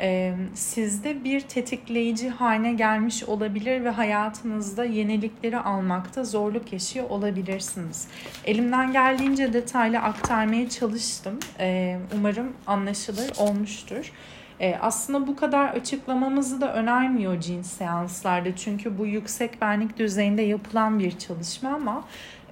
e, 0.00 0.34
sizde 0.54 1.24
bir 1.24 1.40
tetikleyici 1.40 2.28
haline 2.28 2.72
gelmiş 2.72 3.24
olabilir 3.24 3.84
ve 3.84 3.90
hayatınızda 3.90 4.84
yenilikleri 4.84 5.58
almakta 5.58 6.24
zorluk 6.24 6.72
yaşıyor 6.72 7.10
olabilirsiniz. 7.10 8.08
Elimden 8.44 8.92
geldiğince 8.92 9.52
detaylı 9.52 9.98
aktarmaya 9.98 10.68
çalıştım. 10.68 11.38
E, 11.60 11.98
umarım 12.16 12.52
anlaşılır 12.66 13.30
olmuştur. 13.38 14.12
E, 14.60 14.76
aslında 14.80 15.26
bu 15.26 15.36
kadar 15.36 15.68
açıklamamızı 15.68 16.60
da 16.60 16.74
önermiyor 16.74 17.40
cins 17.40 17.72
seanslarda. 17.72 18.56
Çünkü 18.56 18.98
bu 18.98 19.06
yüksek 19.06 19.60
benlik 19.60 19.98
düzeyinde 19.98 20.42
yapılan 20.42 20.98
bir 20.98 21.18
çalışma 21.18 21.70
ama 21.70 22.04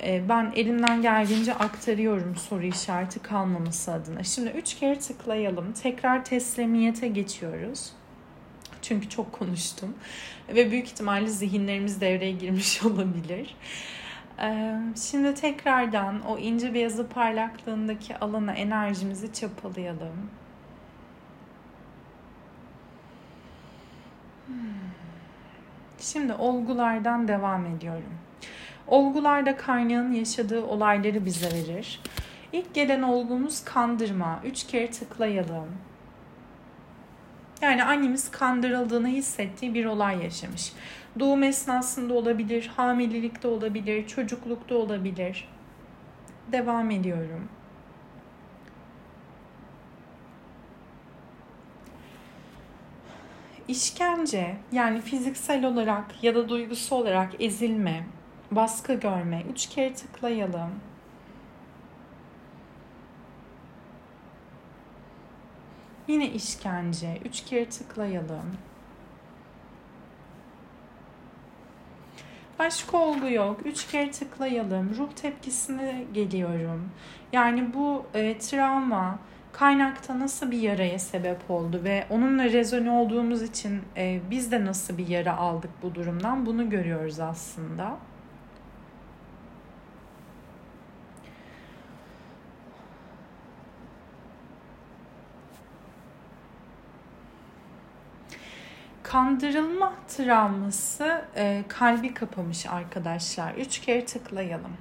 e, 0.03 0.29
ben 0.29 0.53
elimden 0.57 1.03
geldiğince 1.03 1.55
aktarıyorum 1.55 2.37
soru 2.37 2.63
işareti 2.67 3.19
kalmaması 3.19 3.93
adına. 3.93 4.23
Şimdi 4.23 4.51
üç 4.51 4.75
kere 4.75 4.99
tıklayalım. 4.99 5.73
Tekrar 5.73 6.25
teslimiyete 6.25 7.09
geçiyoruz. 7.09 7.93
Çünkü 8.83 9.09
çok 9.09 9.33
konuştum 9.33 9.95
ve 10.49 10.71
büyük 10.71 10.87
ihtimalle 10.87 11.27
zihinlerimiz 11.27 12.01
devreye 12.01 12.33
girmiş 12.33 12.83
olabilir. 12.85 13.57
E, 14.43 14.79
şimdi 15.11 15.35
tekrardan 15.35 16.21
o 16.21 16.39
ince 16.39 16.75
beyazı 16.75 17.09
parlaklığındaki 17.09 18.17
alana 18.17 18.53
enerjimizi 18.53 19.33
çapalayalım. 19.33 20.31
Şimdi 26.01 26.33
olgulardan 26.33 27.29
devam 27.29 27.67
ediyorum. 27.67 28.19
Olgularda 28.87 29.57
kaynağın 29.57 30.13
yaşadığı 30.13 30.63
olayları 30.65 31.25
bize 31.25 31.47
verir. 31.47 32.01
İlk 32.53 32.75
gelen 32.75 33.03
olgumuz 33.03 33.65
kandırma. 33.65 34.41
Üç 34.45 34.67
kere 34.67 34.91
tıklayalım. 34.91 35.69
Yani 37.63 37.85
annemiz 37.85 38.31
kandırıldığını 38.31 39.09
hissettiği 39.09 39.75
bir 39.75 39.85
olay 39.85 40.23
yaşamış. 40.23 40.73
Doğum 41.19 41.43
esnasında 41.43 42.15
olabilir, 42.15 42.71
hamilelikte 42.77 43.49
olabilir, 43.49 44.07
çocuklukta 44.07 44.75
olabilir. 44.75 45.49
Devam 46.53 46.91
ediyorum. 46.91 47.49
İşkence 53.69 54.57
yani 54.73 55.01
fiziksel 55.01 55.65
olarak 55.65 56.25
ya 56.25 56.35
da 56.35 56.49
duygusu 56.49 56.97
olarak 56.97 57.43
ezilme, 57.43 58.07
baskı 58.51 58.95
görme. 58.95 59.43
Üç 59.53 59.69
kere 59.69 59.95
tıklayalım. 59.95 60.71
Yine 66.09 66.31
işkence. 66.31 67.19
Üç 67.25 67.45
kere 67.45 67.69
tıklayalım. 67.69 68.59
Başka 72.59 72.97
olgu 72.97 73.31
yok. 73.31 73.61
Üç 73.67 73.87
kere 73.87 74.11
tıklayalım. 74.11 74.97
Ruh 74.99 75.11
tepkisine 75.17 76.05
geliyorum. 76.13 76.91
Yani 77.33 77.75
bu 77.75 78.07
e, 78.15 78.39
travma, 78.39 79.19
kaynakta 79.59 80.19
nasıl 80.19 80.51
bir 80.51 80.59
yaraya 80.59 80.99
sebep 80.99 81.51
oldu 81.51 81.81
ve 81.85 82.07
onunla 82.11 82.45
rezone 82.45 82.91
olduğumuz 82.91 83.43
için 83.43 83.83
e, 83.97 84.21
biz 84.31 84.53
de 84.53 84.65
nasıl 84.65 84.99
bir 84.99 85.09
yara 85.09 85.37
aldık 85.37 85.71
bu 85.83 85.95
durumdan 85.95 86.47
bunu 86.47 86.71
görüyoruz 86.71 87.21
aslında. 87.21 87.97
Kandırılma 99.03 99.93
travması 100.09 101.25
e, 101.37 101.65
kalbi 101.69 102.15
kapamış 102.15 102.67
arkadaşlar. 102.67 103.55
Üç 103.55 103.79
kere 103.79 104.05
tıklayalım. 104.05 104.73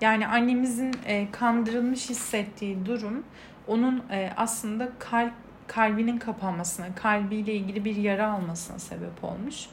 Yani 0.00 0.26
annemizin 0.26 0.94
e, 1.06 1.30
kandırılmış 1.30 2.10
hissettiği 2.10 2.86
durum 2.86 3.24
onun 3.66 4.02
e, 4.10 4.32
aslında 4.36 4.88
kalp 4.98 5.32
kalbinin 5.66 6.18
kapanmasına, 6.18 6.94
kalbiyle 6.94 7.54
ilgili 7.54 7.84
bir 7.84 7.96
yara 7.96 8.32
almasına 8.32 8.78
sebep 8.78 9.24
olmuş. 9.24 9.66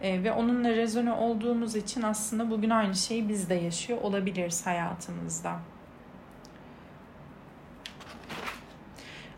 E, 0.00 0.24
ve 0.24 0.32
onunla 0.32 0.68
rezone 0.68 1.12
olduğumuz 1.12 1.76
için 1.76 2.02
aslında 2.02 2.50
bugün 2.50 2.70
aynı 2.70 2.94
şeyi 2.94 3.28
biz 3.28 3.50
de 3.50 3.54
yaşıyor 3.54 4.02
olabiliriz 4.02 4.66
hayatımızda. 4.66 5.56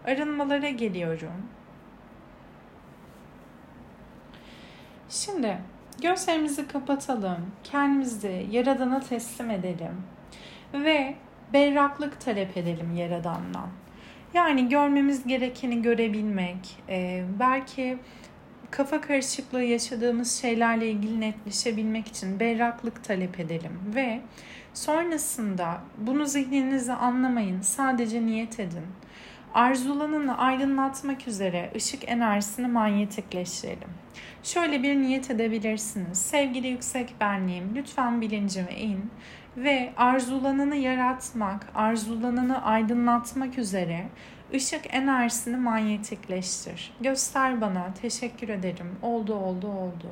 Arınmalara 0.06 0.70
geliyorum. 0.70 1.42
Şimdi 5.08 5.58
gözlerimizi 6.02 6.68
kapatalım. 6.68 7.52
Kendimizi 7.64 8.46
Yaradan'a 8.50 9.00
teslim 9.00 9.50
edelim 9.50 10.02
ve 10.74 11.14
berraklık 11.52 12.20
talep 12.20 12.56
edelim 12.56 12.96
Yaradan'dan. 12.96 13.68
Yani 14.34 14.68
görmemiz 14.68 15.26
gerekeni 15.26 15.82
görebilmek, 15.82 16.76
e, 16.88 17.24
belki 17.40 17.98
kafa 18.70 19.00
karışıklığı 19.00 19.62
yaşadığımız 19.62 20.40
şeylerle 20.40 20.90
ilgili 20.90 21.20
netleşebilmek 21.20 22.08
için 22.08 22.40
berraklık 22.40 23.04
talep 23.04 23.40
edelim 23.40 23.80
ve 23.94 24.20
sonrasında 24.74 25.80
bunu 25.98 26.26
zihninizi 26.26 26.92
anlamayın, 26.92 27.60
sadece 27.60 28.26
niyet 28.26 28.60
edin. 28.60 28.86
Arzulanını 29.54 30.38
aydınlatmak 30.38 31.28
üzere 31.28 31.70
ışık 31.76 32.08
enerjisini 32.08 32.66
manyetikleştirelim. 32.66 33.88
Şöyle 34.42 34.82
bir 34.82 34.96
niyet 34.96 35.30
edebilirsiniz. 35.30 36.18
Sevgili 36.18 36.68
yüksek 36.68 37.14
benliğim, 37.20 37.74
lütfen 37.74 38.20
bilincime 38.20 38.72
in 38.72 39.10
ve 39.56 39.92
arzulanını 39.96 40.76
yaratmak, 40.76 41.66
arzulanını 41.74 42.64
aydınlatmak 42.64 43.58
üzere 43.58 44.06
ışık 44.54 44.94
enerjisini 44.94 45.56
manyetikleştir. 45.56 46.92
Göster 47.00 47.60
bana. 47.60 47.94
Teşekkür 48.02 48.48
ederim. 48.48 48.98
Oldu, 49.02 49.34
oldu, 49.34 49.68
oldu. 49.68 50.08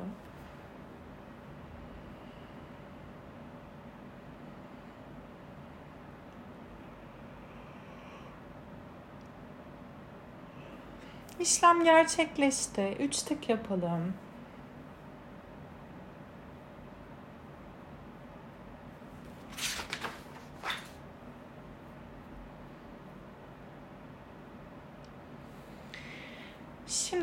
İşlem 11.39 11.83
gerçekleşti. 11.83 12.97
Üç 12.99 13.21
tık 13.21 13.49
yapalım. 13.49 14.13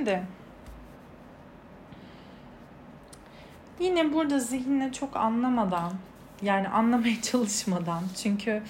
Şimdi 0.06 0.22
yine 3.80 4.12
burada 4.12 4.38
zihinle 4.38 4.92
çok 4.92 5.16
anlamadan 5.16 5.92
yani 6.42 6.68
anlamaya 6.68 7.22
çalışmadan 7.22 8.02
çünkü 8.22 8.62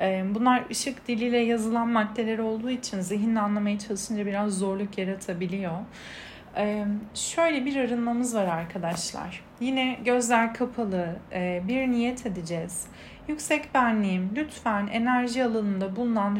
e, 0.00 0.24
bunlar 0.34 0.70
ışık 0.70 1.08
diliyle 1.08 1.38
yazılan 1.38 1.88
maddeler 1.88 2.38
olduğu 2.38 2.70
için 2.70 3.00
zihinle 3.00 3.40
anlamaya 3.40 3.78
çalışınca 3.78 4.26
biraz 4.26 4.58
zorluk 4.58 4.98
yaratabiliyor. 4.98 5.78
E, 6.56 6.84
şöyle 7.14 7.64
bir 7.64 7.76
arınmamız 7.76 8.34
var 8.34 8.46
arkadaşlar. 8.46 9.44
Yine 9.60 9.98
gözler 10.04 10.54
kapalı 10.54 11.16
e, 11.32 11.62
bir 11.68 11.88
niyet 11.88 12.26
edeceğiz. 12.26 12.86
Yüksek 13.28 13.74
benliğim 13.74 14.30
lütfen 14.36 14.86
enerji 14.86 15.44
alanında 15.44 15.96
bulunan 15.96 16.36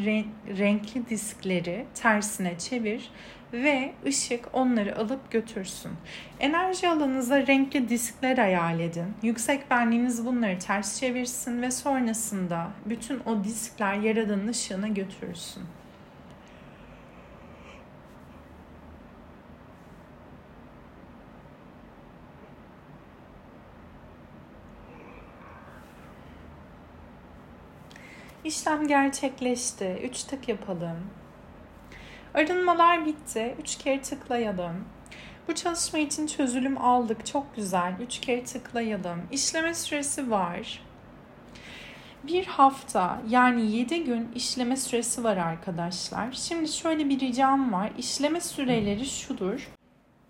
renkli 0.59 1.09
diskleri 1.09 1.85
tersine 1.95 2.59
çevir 2.59 3.11
ve 3.53 3.93
ışık 4.07 4.49
onları 4.53 4.99
alıp 4.99 5.31
götürsün. 5.31 5.93
Enerji 6.41 6.89
alanınıza 6.89 7.47
renkli 7.47 7.89
diskler 7.89 8.39
hayal 8.39 8.81
edin. 8.81 9.15
Yüksek 9.23 9.71
benliğiniz 9.71 10.27
bunları 10.27 10.59
ters 10.59 11.01
çevirsin 11.01 11.63
ve 11.63 11.71
sonrasında 11.71 12.71
bütün 12.87 13.21
o 13.27 13.45
diskler 13.45 13.95
yaradanın 13.95 14.49
ışığına 14.49 14.89
götürsün. 14.89 15.63
İşlem 28.45 28.89
gerçekleşti. 28.89 30.01
Üç 30.05 30.25
tık 30.25 30.49
yapalım. 30.49 30.97
Arınmalar 32.35 33.07
bitti. 33.07 33.55
Üç 33.63 33.79
kere 33.79 34.03
tıklayalım. 34.03 34.85
Bu 35.49 35.55
çalışma 35.55 35.99
için 35.99 36.27
çözülüm 36.27 36.79
aldık. 36.79 37.27
Çok 37.27 37.57
güzel. 37.57 37.95
Üç 38.01 38.21
kere 38.21 38.45
tıklayalım. 38.45 39.23
İşleme 39.31 39.75
süresi 39.75 40.31
var. 40.31 40.83
Bir 42.23 42.47
hafta 42.47 43.21
yani 43.29 43.73
7 43.77 44.05
gün 44.05 44.33
işleme 44.35 44.77
süresi 44.77 45.25
var 45.25 45.37
arkadaşlar. 45.37 46.33
Şimdi 46.33 46.69
şöyle 46.73 47.09
bir 47.09 47.21
ricam 47.21 47.73
var. 47.73 47.91
İşleme 47.99 48.41
süreleri 48.41 49.07
şudur. 49.07 49.69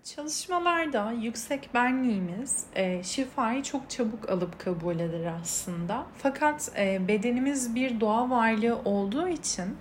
Çalışmalarda 0.03 1.11
yüksek 1.11 1.69
benliğimiz 1.73 2.65
e, 2.75 3.03
şifayı 3.03 3.63
çok 3.63 3.89
çabuk 3.89 4.29
alıp 4.29 4.59
kabul 4.59 4.99
eder 4.99 5.33
aslında. 5.41 6.05
Fakat 6.17 6.71
e, 6.77 7.07
bedenimiz 7.07 7.75
bir 7.75 7.99
doğa 7.99 8.29
varlığı 8.29 8.81
olduğu 8.85 9.27
için 9.27 9.77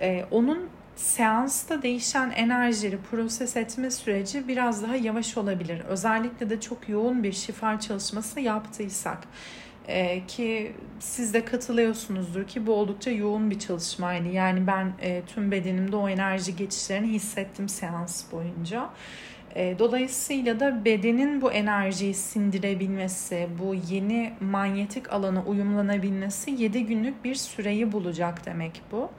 e, 0.00 0.24
onun 0.30 0.70
seansta 0.96 1.82
değişen 1.82 2.30
enerjileri 2.30 2.98
proses 3.10 3.56
etme 3.56 3.90
süreci 3.90 4.48
biraz 4.48 4.82
daha 4.82 4.96
yavaş 4.96 5.36
olabilir. 5.36 5.80
Özellikle 5.80 6.50
de 6.50 6.60
çok 6.60 6.88
yoğun 6.88 7.22
bir 7.22 7.32
şifa 7.32 7.80
çalışması 7.80 8.40
yaptıysak. 8.40 9.18
Ee, 9.88 10.26
ki 10.26 10.72
siz 11.00 11.34
de 11.34 11.44
katılıyorsunuzdur 11.44 12.44
ki 12.46 12.66
bu 12.66 12.72
oldukça 12.74 13.10
yoğun 13.10 13.50
bir 13.50 13.58
çalışmaydı. 13.58 14.28
Yani 14.28 14.66
ben 14.66 14.92
e, 15.02 15.22
tüm 15.26 15.50
bedenimde 15.50 15.96
o 15.96 16.08
enerji 16.08 16.56
geçişlerini 16.56 17.06
hissettim 17.06 17.68
seans 17.68 18.32
boyunca. 18.32 18.90
E, 19.54 19.78
dolayısıyla 19.78 20.60
da 20.60 20.84
bedenin 20.84 21.42
bu 21.42 21.52
enerjiyi 21.52 22.14
sindirebilmesi, 22.14 23.48
bu 23.58 23.74
yeni 23.90 24.32
manyetik 24.40 25.12
alana 25.12 25.44
uyumlanabilmesi 25.44 26.50
7 26.50 26.86
günlük 26.86 27.24
bir 27.24 27.34
süreyi 27.34 27.92
bulacak 27.92 28.46
demek 28.46 28.82
bu. 28.92 29.10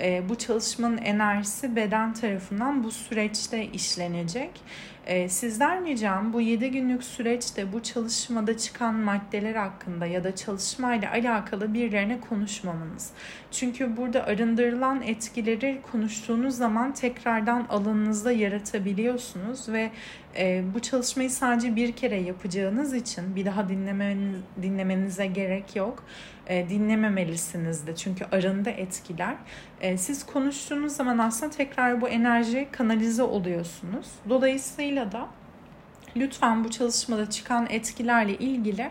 E, 0.00 0.28
bu 0.28 0.38
çalışmanın 0.38 0.98
enerjisi 0.98 1.76
beden 1.76 2.14
tarafından 2.14 2.84
bu 2.84 2.90
süreçte 2.90 3.66
işlenecek. 3.66 4.50
E, 5.06 5.28
sizler 5.28 5.84
ricam 5.84 6.32
bu 6.32 6.40
7 6.40 6.70
günlük 6.70 7.04
süreçte 7.04 7.72
bu 7.72 7.82
çalışmada 7.82 8.56
çıkan 8.58 8.94
maddeler 8.94 9.54
hakkında 9.54 10.06
ya 10.06 10.24
da 10.24 10.36
çalışmayla 10.36 11.10
alakalı 11.10 11.74
birilerine 11.74 12.20
konuşmamanız. 12.20 13.10
Çünkü 13.50 13.96
burada 13.96 14.24
arındırılan 14.24 15.02
etkileri 15.02 15.80
konuştuğunuz 15.92 16.56
zaman 16.56 16.92
tekrardan 16.92 17.66
alanınızda 17.68 18.32
yaratabiliyorsunuz 18.32 19.68
ve 19.68 19.90
e, 20.36 20.64
bu 20.74 20.80
çalışmayı 20.80 21.30
sadece 21.30 21.76
bir 21.76 21.92
kere 21.92 22.20
yapacağınız 22.20 22.94
için 22.94 23.36
bir 23.36 23.44
daha 23.44 23.68
dinlemeniz, 23.68 24.40
dinlemenize 24.62 25.26
gerek 25.26 25.76
yok. 25.76 26.04
E, 26.46 26.68
dinlememelisiniz 26.68 27.86
de 27.86 27.96
çünkü 27.96 28.24
arında 28.24 28.70
etkiler. 28.70 29.36
E, 29.80 29.98
siz 29.98 30.26
konuştuğunuz 30.26 30.92
zaman 30.92 31.18
aslında 31.18 31.52
tekrar 31.52 32.00
bu 32.00 32.08
enerji 32.08 32.68
kanalize 32.72 33.22
oluyorsunuz. 33.22 34.06
Dolayısıyla 34.28 35.12
da 35.12 35.28
lütfen 36.16 36.64
bu 36.64 36.70
çalışmada 36.70 37.30
çıkan 37.30 37.66
etkilerle 37.70 38.34
ilgili 38.38 38.90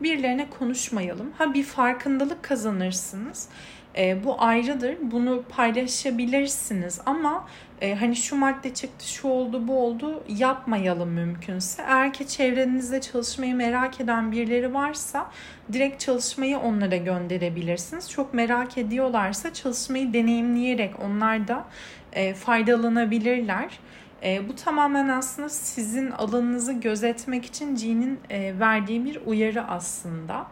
birilerine 0.00 0.50
konuşmayalım. 0.50 1.32
Ha 1.38 1.54
bir 1.54 1.64
farkındalık 1.64 2.42
kazanırsınız. 2.42 3.48
E, 3.96 4.24
bu 4.24 4.42
ayrıdır. 4.42 4.96
Bunu 5.02 5.42
paylaşabilirsiniz 5.42 7.00
ama 7.06 7.48
e, 7.82 7.94
hani 7.94 8.16
şu 8.16 8.36
madde 8.36 8.74
çıktı, 8.74 9.08
şu 9.08 9.28
oldu, 9.28 9.68
bu 9.68 9.84
oldu 9.84 10.24
yapmayalım 10.28 11.08
mümkünse. 11.10 11.82
Eğer 11.82 12.12
ki 12.12 12.28
çevrenizde 12.28 13.00
çalışmayı 13.00 13.54
merak 13.54 14.00
eden 14.00 14.32
birileri 14.32 14.74
varsa 14.74 15.30
direkt 15.72 16.00
çalışmayı 16.00 16.58
onlara 16.58 16.96
gönderebilirsiniz. 16.96 18.10
Çok 18.10 18.34
merak 18.34 18.78
ediyorlarsa 18.78 19.54
çalışmayı 19.54 20.12
deneyimleyerek 20.12 20.94
onlar 21.00 21.48
da 21.48 21.64
e, 22.12 22.34
faydalanabilirler. 22.34 23.78
E, 24.24 24.48
bu 24.48 24.56
tamamen 24.56 25.08
aslında 25.08 25.48
sizin 25.48 26.10
alanınızı 26.10 26.72
gözetmek 26.72 27.44
için 27.44 27.76
G'nin 27.76 28.20
e, 28.30 28.60
verdiği 28.60 29.04
bir 29.04 29.20
uyarı 29.26 29.64
aslında. 29.64 30.46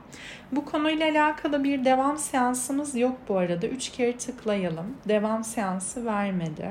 Bu 0.52 0.64
konuyla 0.64 1.10
alakalı 1.10 1.64
bir 1.64 1.84
devam 1.84 2.18
seansımız 2.18 2.94
yok 2.94 3.16
bu 3.28 3.38
arada. 3.38 3.66
Üç 3.66 3.88
kere 3.88 4.16
tıklayalım. 4.16 4.96
Devam 5.08 5.44
seansı 5.44 6.06
vermedi. 6.06 6.70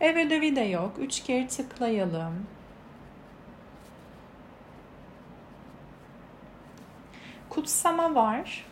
Ev 0.00 0.26
ödevi 0.26 0.56
de 0.56 0.60
yok. 0.60 0.92
Üç 0.98 1.22
kere 1.22 1.48
tıklayalım. 1.48 2.46
Kutsama 7.48 8.14
var. 8.14 8.66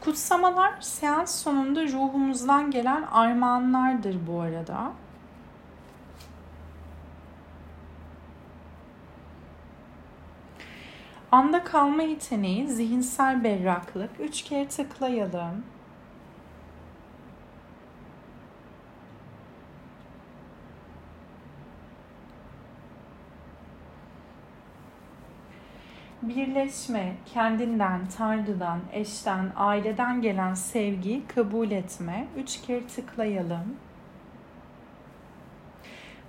Kutsamalar 0.00 0.80
seans 0.80 1.42
sonunda 1.42 1.82
ruhumuzdan 1.82 2.70
gelen 2.70 3.02
armağanlardır 3.02 4.16
bu 4.26 4.40
arada. 4.40 4.92
Anda 11.32 11.64
kalma 11.64 12.02
yeteneği, 12.02 12.68
zihinsel 12.68 13.44
berraklık. 13.44 14.10
Üç 14.20 14.42
kere 14.42 14.68
tıklayalım. 14.68 15.64
Birleşme, 26.28 27.16
kendinden, 27.34 28.00
Tanrı'dan, 28.18 28.80
eşten, 28.92 29.52
aileden 29.56 30.22
gelen 30.22 30.54
sevgiyi 30.54 31.22
kabul 31.34 31.70
etme. 31.70 32.26
Üç 32.36 32.60
kere 32.60 32.86
tıklayalım. 32.86 33.76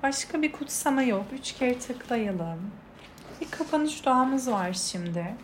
Başka 0.04 0.42
bir 0.42 0.52
kutsama 0.52 1.04
yok. 1.04 1.26
Üç 1.34 1.52
kere 1.52 1.80
tıklayalım. 1.80 2.72
Bir 3.42 3.52
kapanış 3.52 4.06
duamız 4.06 4.52
var 4.52 4.74
şimdi. 4.74 5.36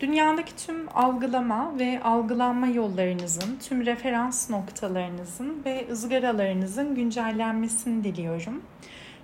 Dünyadaki 0.00 0.56
tüm 0.56 0.88
algılama 0.94 1.78
ve 1.78 2.00
algılanma 2.04 2.66
yollarınızın, 2.66 3.58
tüm 3.68 3.86
referans 3.86 4.50
noktalarınızın 4.50 5.62
ve 5.64 5.86
ızgaralarınızın 5.90 6.94
güncellenmesini 6.94 8.04
diliyorum. 8.04 8.62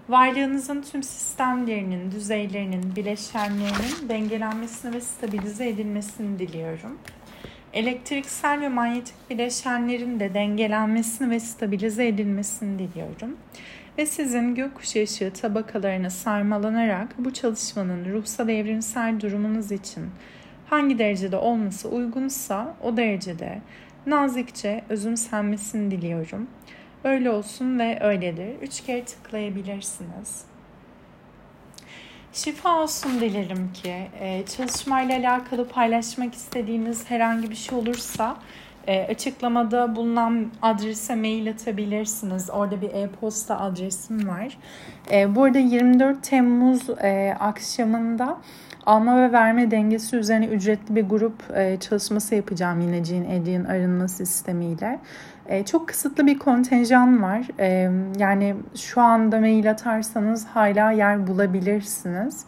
Varlığınızın 0.08 0.82
tüm 0.82 1.02
sistemlerinin, 1.02 2.10
düzeylerinin, 2.10 2.96
bileşenlerinin 2.96 4.08
dengelenmesini 4.08 4.94
ve 4.94 5.00
stabilize 5.00 5.68
edilmesini 5.68 6.38
diliyorum. 6.38 6.98
Elektriksel 7.72 8.60
ve 8.60 8.68
manyetik 8.68 9.30
bileşenlerin 9.30 10.20
de 10.20 10.34
dengelenmesini 10.34 11.30
ve 11.30 11.40
stabilize 11.40 12.06
edilmesini 12.06 12.78
diliyorum. 12.78 13.36
Ve 13.98 14.06
sizin 14.06 14.54
gökkuşağı 14.54 15.02
ışığı 15.02 15.32
tabakalarına 15.32 16.10
sarmalanarak 16.10 17.14
bu 17.18 17.32
çalışmanın 17.32 18.12
ruhsal 18.12 18.48
evrimsel 18.48 19.20
durumunuz 19.20 19.72
için 19.72 20.04
hangi 20.66 20.98
derecede 20.98 21.36
olması 21.36 21.88
uygunsa 21.88 22.76
o 22.82 22.96
derecede 22.96 23.58
nazikçe 24.06 24.84
özümsenmesini 24.88 25.90
diliyorum. 25.90 26.46
Öyle 27.06 27.30
olsun 27.30 27.78
ve 27.78 27.98
öyledir. 28.00 28.48
Üç 28.62 28.80
kere 28.80 29.04
tıklayabilirsiniz. 29.04 30.44
Şifa 32.32 32.82
olsun 32.82 33.20
dilerim 33.20 33.72
ki 33.72 33.94
e, 34.20 34.44
çalışmayla 34.56 35.18
alakalı 35.18 35.68
paylaşmak 35.68 36.34
istediğiniz 36.34 37.10
herhangi 37.10 37.50
bir 37.50 37.54
şey 37.54 37.78
olursa 37.78 38.36
e, 38.86 39.02
açıklamada 39.02 39.96
bulunan 39.96 40.46
adrese 40.62 41.14
mail 41.14 41.50
atabilirsiniz. 41.50 42.50
Orada 42.50 42.80
bir 42.80 42.94
e-posta 42.94 43.60
adresim 43.60 44.28
var. 44.28 44.58
E, 45.12 45.34
bu 45.34 45.42
arada 45.42 45.58
24 45.58 46.22
Temmuz 46.22 46.90
akşamında 47.40 48.38
alma 48.86 49.16
ve 49.16 49.32
verme 49.32 49.70
dengesi 49.70 50.16
üzerine 50.16 50.46
ücretli 50.46 50.96
bir 50.96 51.02
grup 51.02 51.42
çalışması 51.80 52.34
yapacağım 52.34 52.80
yine 52.80 53.04
Jean 53.04 53.24
Eddy'in 53.24 53.64
arınma 53.64 54.08
sistemiyle. 54.08 55.00
E, 55.48 55.64
çok 55.64 55.88
kısıtlı 55.88 56.26
bir 56.26 56.38
kontenjan 56.38 57.22
var. 57.22 57.46
E, 57.58 57.90
yani 58.18 58.56
şu 58.74 59.00
anda 59.00 59.40
mail 59.40 59.70
atarsanız 59.70 60.46
hala 60.46 60.90
yer 60.90 61.26
bulabilirsiniz. 61.26 62.46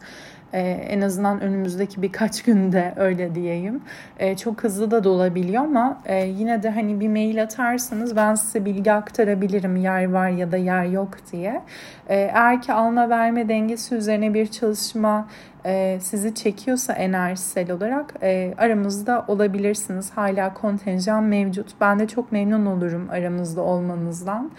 Ee, 0.53 0.61
en 0.61 1.01
azından 1.01 1.41
önümüzdeki 1.41 2.03
birkaç 2.03 2.43
günde 2.45 2.93
öyle 2.97 3.35
diyeyim. 3.35 3.81
Ee, 4.19 4.37
çok 4.37 4.65
hızlı 4.65 4.91
da 4.91 5.05
dolabiliyor 5.05 5.65
ama 5.65 6.03
e, 6.07 6.27
yine 6.27 6.63
de 6.63 6.71
hani 6.71 7.01
bir 7.01 7.09
mail 7.09 7.43
atarsanız 7.43 8.17
ben 8.17 8.35
size 8.35 8.65
bilgi 8.65 8.93
aktarabilirim 8.93 9.77
yer 9.77 10.13
var 10.13 10.29
ya 10.29 10.53
da 10.53 10.57
yer 10.57 10.85
yok 10.85 11.11
diye. 11.33 11.63
Ee, 12.09 12.17
eğer 12.17 12.63
ki 12.63 12.73
alma 12.73 13.11
verme 13.11 13.49
dengesi 13.49 13.95
üzerine 13.95 14.35
bir 14.35 14.47
çalışma 14.47 15.29
e, 15.69 15.99
sizi 16.01 16.35
çekiyorsa 16.35 16.93
enerjisel 16.93 17.71
olarak 17.71 18.15
e, 18.23 18.55
aramızda 18.59 19.25
olabilirsiniz. 19.29 20.11
Hala 20.11 20.55
kontenjan 20.55 21.25
mevcut. 21.25 21.67
Ben 21.81 21.99
de 21.99 22.09
çok 22.09 22.33
memnun 22.33 22.67
olurum 22.67 23.09
aramızda 23.11 23.61
olmanızdan. 23.61 24.51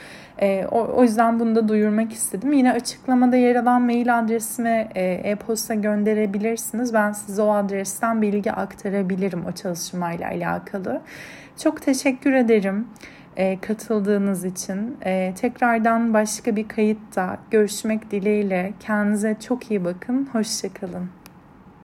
E, 0.41 0.65
o, 0.71 0.87
o 0.95 1.03
yüzden 1.03 1.39
bunu 1.39 1.55
da 1.55 1.67
duyurmak 1.67 2.13
istedim. 2.13 2.53
Yine 2.53 2.71
açıklamada 2.71 3.35
yer 3.35 3.55
alan 3.55 3.81
mail 3.81 4.19
adresime 4.19 4.89
e, 4.95 5.03
e-posta 5.03 5.73
gönderebilirsiniz. 5.73 6.93
Ben 6.93 7.11
size 7.11 7.41
o 7.41 7.51
adresten 7.51 8.21
bilgi 8.21 8.51
aktarabilirim 8.51 9.45
o 9.45 9.51
çalışmayla 9.51 10.27
alakalı. 10.27 11.01
Çok 11.57 11.81
teşekkür 11.81 12.33
ederim 12.33 12.87
e, 13.39 13.59
katıldığınız 13.61 14.45
için. 14.45 14.97
E, 15.05 15.33
tekrardan 15.37 16.13
başka 16.13 16.55
bir 16.55 16.67
kayıtta 16.67 17.37
görüşmek 17.51 18.11
dileğiyle. 18.11 18.73
Kendinize 18.79 19.37
çok 19.47 19.71
iyi 19.71 19.85
bakın. 19.85 20.29
Hoşçakalın. 20.31 21.18